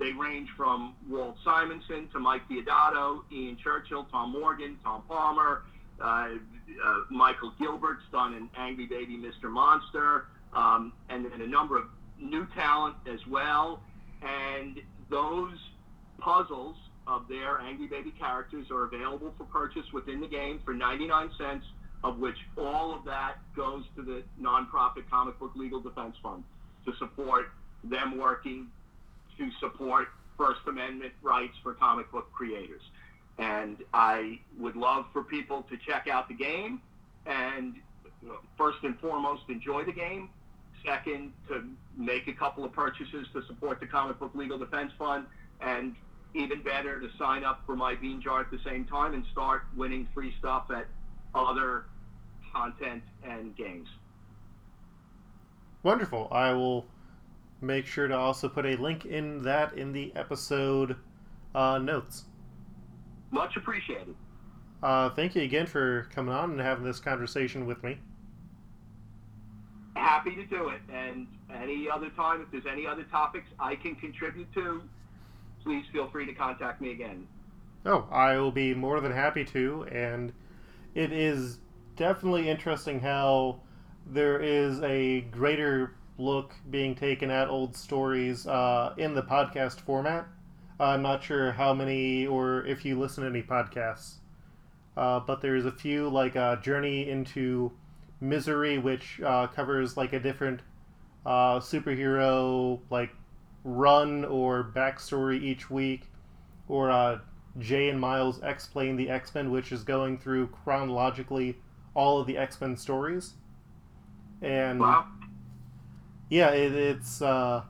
they 0.00 0.12
range 0.12 0.48
from 0.56 0.94
Walt 1.08 1.36
Simonson 1.44 2.08
to 2.12 2.18
Mike 2.18 2.42
Deodato, 2.48 3.20
Ian 3.30 3.58
Churchill, 3.62 4.06
Tom 4.10 4.32
Morgan, 4.32 4.78
Tom 4.82 5.02
Palmer, 5.06 5.62
uh, 6.00 6.04
uh, 6.04 6.94
Michael 7.10 7.52
Gilbert's 7.60 8.04
done 8.10 8.32
an 8.32 8.48
Angry 8.56 8.86
Baby 8.86 9.18
Mr. 9.18 9.50
Monster, 9.50 10.26
um, 10.54 10.94
and 11.10 11.26
then 11.26 11.42
a 11.42 11.46
number 11.46 11.76
of 11.76 11.84
new 12.18 12.46
talent 12.54 12.96
as 13.06 13.20
well. 13.26 13.82
And 14.22 14.80
those 15.10 15.58
puzzles 16.18 16.76
of 17.06 17.28
their 17.28 17.60
Angry 17.60 17.86
Baby 17.86 18.12
characters 18.18 18.70
are 18.70 18.84
available 18.84 19.34
for 19.36 19.44
purchase 19.44 19.92
within 19.92 20.20
the 20.20 20.28
game 20.28 20.60
for 20.64 20.72
99 20.72 21.30
cents, 21.36 21.66
of 22.02 22.18
which 22.18 22.36
all 22.56 22.94
of 22.94 23.04
that 23.04 23.34
goes 23.54 23.84
to 23.96 24.02
the 24.02 24.22
nonprofit 24.40 25.08
Comic 25.10 25.38
Book 25.38 25.52
Legal 25.56 25.80
Defense 25.80 26.16
Fund 26.22 26.42
to 26.86 26.92
support 26.98 27.50
them 27.84 28.18
working 28.18 28.68
to 29.38 29.50
support 29.60 30.08
First 30.36 30.60
Amendment 30.66 31.12
rights 31.22 31.54
for 31.62 31.74
comic 31.74 32.10
book 32.10 32.30
creators. 32.32 32.82
And 33.38 33.78
I 33.94 34.40
would 34.58 34.76
love 34.76 35.06
for 35.12 35.22
people 35.22 35.62
to 35.70 35.76
check 35.76 36.08
out 36.08 36.28
the 36.28 36.34
game 36.34 36.80
and 37.26 37.74
first 38.56 38.78
and 38.82 38.98
foremost 39.00 39.42
enjoy 39.48 39.84
the 39.84 39.92
game. 39.92 40.28
Second, 40.84 41.32
to 41.48 41.64
make 41.96 42.26
a 42.28 42.32
couple 42.32 42.64
of 42.64 42.72
purchases 42.72 43.26
to 43.34 43.42
support 43.46 43.80
the 43.80 43.86
Comic 43.86 44.18
Book 44.18 44.34
Legal 44.34 44.58
Defense 44.58 44.92
Fund. 44.98 45.26
And 45.60 45.94
even 46.34 46.62
better, 46.62 47.00
to 47.00 47.08
sign 47.18 47.44
up 47.44 47.62
for 47.66 47.76
my 47.76 47.94
bean 47.94 48.22
jar 48.22 48.40
at 48.40 48.50
the 48.50 48.60
same 48.64 48.84
time 48.86 49.14
and 49.14 49.24
start 49.32 49.64
winning 49.76 50.08
free 50.14 50.34
stuff 50.38 50.70
at 50.70 50.86
other 51.34 51.84
content 52.52 53.02
and 53.22 53.54
games. 53.56 53.88
Wonderful. 55.82 56.28
I 56.30 56.52
will 56.52 56.86
make 57.60 57.86
sure 57.86 58.08
to 58.08 58.16
also 58.16 58.48
put 58.48 58.66
a 58.66 58.76
link 58.76 59.06
in 59.06 59.42
that 59.42 59.74
in 59.74 59.92
the 59.92 60.12
episode 60.16 60.96
uh, 61.54 61.78
notes. 61.78 62.24
Much 63.30 63.56
appreciated. 63.56 64.14
Uh, 64.82 65.10
thank 65.10 65.34
you 65.34 65.42
again 65.42 65.66
for 65.66 66.08
coming 66.12 66.34
on 66.34 66.52
and 66.52 66.60
having 66.60 66.84
this 66.84 67.00
conversation 67.00 67.66
with 67.66 67.82
me. 67.82 67.98
Happy 69.94 70.34
to 70.34 70.44
do 70.46 70.68
it. 70.68 70.80
And 70.92 71.26
any 71.54 71.88
other 71.90 72.08
time, 72.10 72.40
if 72.40 72.50
there's 72.50 72.72
any 72.72 72.86
other 72.86 73.04
topics 73.04 73.48
I 73.58 73.74
can 73.74 73.94
contribute 73.96 74.52
to, 74.54 74.82
please 75.62 75.84
feel 75.92 76.08
free 76.08 76.26
to 76.26 76.32
contact 76.32 76.80
me 76.80 76.92
again. 76.92 77.26
Oh, 77.84 78.06
I 78.10 78.36
will 78.36 78.52
be 78.52 78.74
more 78.74 79.00
than 79.00 79.12
happy 79.12 79.44
to. 79.46 79.86
And 79.90 80.32
it 80.94 81.12
is 81.12 81.58
definitely 81.96 82.48
interesting 82.48 83.00
how 83.00 83.60
there 84.06 84.40
is 84.40 84.80
a 84.82 85.20
greater 85.22 85.94
look 86.20 86.54
being 86.70 86.94
taken 86.94 87.30
at 87.30 87.48
old 87.48 87.74
stories 87.76 88.46
uh, 88.46 88.94
in 88.96 89.14
the 89.14 89.22
podcast 89.22 89.80
format. 89.80 90.26
I'm 90.78 91.02
not 91.02 91.22
sure 91.22 91.52
how 91.52 91.74
many 91.74 92.26
or 92.26 92.64
if 92.66 92.84
you 92.84 92.98
listen 92.98 93.24
to 93.24 93.30
any 93.30 93.42
podcasts, 93.42 94.14
uh, 94.96 95.20
but 95.20 95.40
there's 95.40 95.66
a 95.66 95.72
few 95.72 96.08
like 96.08 96.36
uh, 96.36 96.56
Journey 96.56 97.08
into 97.10 97.72
Misery, 98.20 98.78
which 98.78 99.20
uh, 99.20 99.46
covers 99.48 99.96
like 99.96 100.12
a 100.12 100.20
different 100.20 100.60
uh, 101.26 101.58
superhero 101.58 102.80
like 102.90 103.10
run 103.64 104.24
or 104.24 104.72
backstory 104.74 105.42
each 105.42 105.70
week, 105.70 106.04
or 106.68 107.20
Jay 107.58 107.88
and 107.88 108.00
Miles 108.00 108.40
explain 108.42 108.96
the 108.96 109.10
X 109.10 109.34
Men, 109.34 109.50
which 109.50 109.72
is 109.72 109.82
going 109.82 110.18
through 110.18 110.48
chronologically 110.48 111.56
all 111.94 112.20
of 112.20 112.26
the 112.26 112.38
X 112.38 112.60
Men 112.60 112.76
stories. 112.76 113.34
And 114.42 114.80
Wow. 114.80 115.06
Yeah, 116.30 116.50
it, 116.50 116.72
it's 116.72 117.20
uh, 117.20 117.62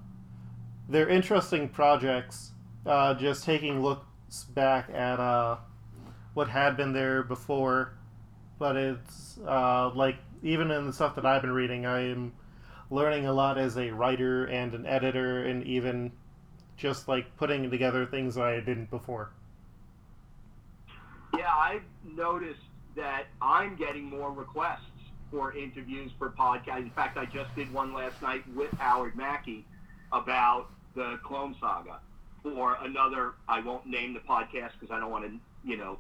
they're 0.89 1.09
interesting 1.09 1.69
projects. 1.69 2.53
Uh, 2.87 3.15
just 3.15 3.45
taking 3.45 3.83
looks 3.83 4.45
back 4.55 4.89
at 4.91 5.19
uh, 5.19 5.57
what 6.35 6.49
had 6.49 6.77
been 6.77 6.93
there 6.93 7.23
before, 7.23 7.95
but 8.59 8.77
it's 8.77 9.39
uh, 9.47 9.91
like 9.95 10.17
even 10.43 10.71
in 10.71 10.87
the 10.87 10.93
stuff 10.93 11.15
that 11.17 11.27
I've 11.27 11.43
been 11.43 11.53
reading, 11.53 11.87
I 11.87 12.11
am 12.11 12.33
learning 12.91 13.27
a 13.27 13.33
lot 13.33 13.59
as 13.59 13.77
a 13.77 13.91
writer 13.91 14.45
and 14.47 14.75
an 14.75 14.87
editor, 14.87 15.45
and 15.45 15.65
even 15.65 16.13
just 16.77 17.09
like 17.09 17.37
putting 17.37 17.71
together 17.71 18.07
things 18.07 18.35
that 18.35 18.45
I 18.45 18.61
didn't 18.61 18.91
before. 18.91 19.31
Yeah, 21.37 21.55
I've 21.55 21.83
noticed 22.05 22.61
that 22.97 23.27
I'm 23.41 23.77
getting 23.77 24.05
more 24.05 24.33
requests 24.33 24.81
for 25.31 25.57
interviews 25.57 26.11
for 26.19 26.31
podcasts. 26.31 26.79
In 26.79 26.91
fact, 26.91 27.17
I 27.17 27.27
just 27.27 27.55
did 27.55 27.73
one 27.73 27.93
last 27.95 28.21
night 28.23 28.43
with 28.55 28.71
Howard 28.79 29.17
Mackie 29.17 29.65
about 30.13 30.67
the 30.95 31.19
Clone 31.25 31.55
Saga 31.61 32.01
for 32.43 32.77
another. 32.83 33.35
I 33.49 33.61
won't 33.61 33.87
name 33.87 34.15
the 34.15 34.21
podcast 34.21 34.73
because 34.79 34.91
I 34.93 34.99
don't 34.99 35.11
want 35.11 35.25
to, 35.27 35.33
you 35.69 35.77
know, 35.77 35.99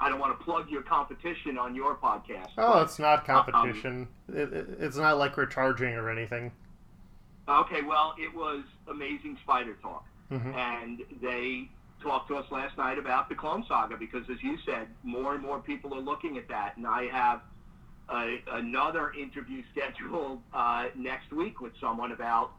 I 0.00 0.08
don't 0.08 0.18
want 0.20 0.38
to 0.38 0.44
plug 0.44 0.70
your 0.70 0.82
competition 0.82 1.58
on 1.58 1.74
your 1.74 1.94
podcast. 1.96 2.50
Oh, 2.58 2.74
but- 2.74 2.82
it's 2.84 2.98
not 2.98 3.24
competition. 3.24 4.08
it, 4.28 4.52
it, 4.52 4.66
it's 4.80 4.96
not 4.96 5.18
like 5.18 5.36
we're 5.36 5.46
charging 5.46 5.94
or 5.94 6.10
anything. 6.10 6.52
Okay, 7.48 7.80
well, 7.82 8.14
it 8.18 8.34
was 8.34 8.62
Amazing 8.90 9.38
Spider 9.42 9.76
Talk. 9.80 10.04
hmm 10.28 10.50
and 10.54 11.00
they 11.22 11.68
talked 12.02 12.28
to 12.28 12.36
us 12.36 12.44
last 12.52 12.76
night 12.76 12.98
about 12.98 13.28
the 13.28 13.34
Clone 13.34 13.64
Saga 13.66 13.96
because, 13.96 14.22
as 14.30 14.36
you 14.42 14.58
said, 14.66 14.86
more 15.02 15.34
and 15.34 15.42
more 15.42 15.58
people 15.58 15.94
are 15.94 16.00
looking 16.00 16.36
at 16.36 16.46
that, 16.48 16.76
and 16.76 16.86
I 16.86 17.04
have 17.06 17.40
a, 18.10 18.42
another 18.52 19.12
interview 19.12 19.62
scheduled 19.72 20.40
uh, 20.52 20.86
next 20.96 21.32
week 21.32 21.60
with 21.60 21.72
someone 21.80 22.12
about 22.12 22.52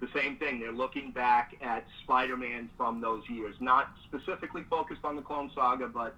the 0.00 0.08
same 0.14 0.36
thing. 0.36 0.60
They're 0.60 0.72
looking 0.72 1.10
back 1.12 1.56
at 1.62 1.84
Spider-Man 2.04 2.68
from 2.76 3.00
those 3.00 3.22
years, 3.28 3.54
not 3.60 3.90
specifically 4.04 4.62
focused 4.68 5.04
on 5.04 5.16
the 5.16 5.22
Clone 5.22 5.50
Saga, 5.54 5.88
but 5.88 6.14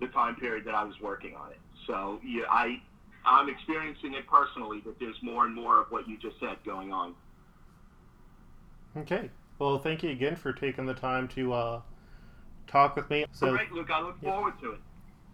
the 0.00 0.08
time 0.08 0.34
period 0.36 0.64
that 0.66 0.74
I 0.74 0.82
was 0.84 0.94
working 1.00 1.34
on 1.36 1.50
it. 1.52 1.60
So 1.86 2.20
yeah, 2.24 2.44
I 2.50 2.80
I'm 3.24 3.48
experiencing 3.48 4.14
it 4.14 4.26
personally 4.26 4.82
that 4.84 4.98
there's 4.98 5.16
more 5.22 5.46
and 5.46 5.54
more 5.54 5.80
of 5.80 5.86
what 5.90 6.08
you 6.08 6.18
just 6.18 6.40
said 6.40 6.56
going 6.64 6.92
on. 6.92 7.14
Okay. 8.96 9.30
Well, 9.58 9.78
thank 9.78 10.02
you 10.02 10.10
again 10.10 10.34
for 10.36 10.52
taking 10.52 10.86
the 10.86 10.94
time 10.94 11.28
to 11.28 11.52
uh, 11.52 11.80
talk 12.66 12.96
with 12.96 13.08
me. 13.10 13.26
So, 13.32 13.52
Great, 13.52 13.70
Luke. 13.72 13.90
I 13.90 14.00
look 14.02 14.16
Yep. 14.22 14.32
forward 14.32 14.54
to 14.62 14.72
it. 14.72 14.80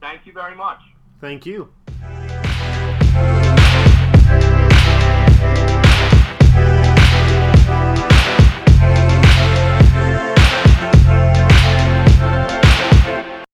Thank 0.00 0.26
you 0.26 0.32
very 0.32 0.54
much. 0.54 0.80
thank 1.20 1.46
you. 1.46 1.72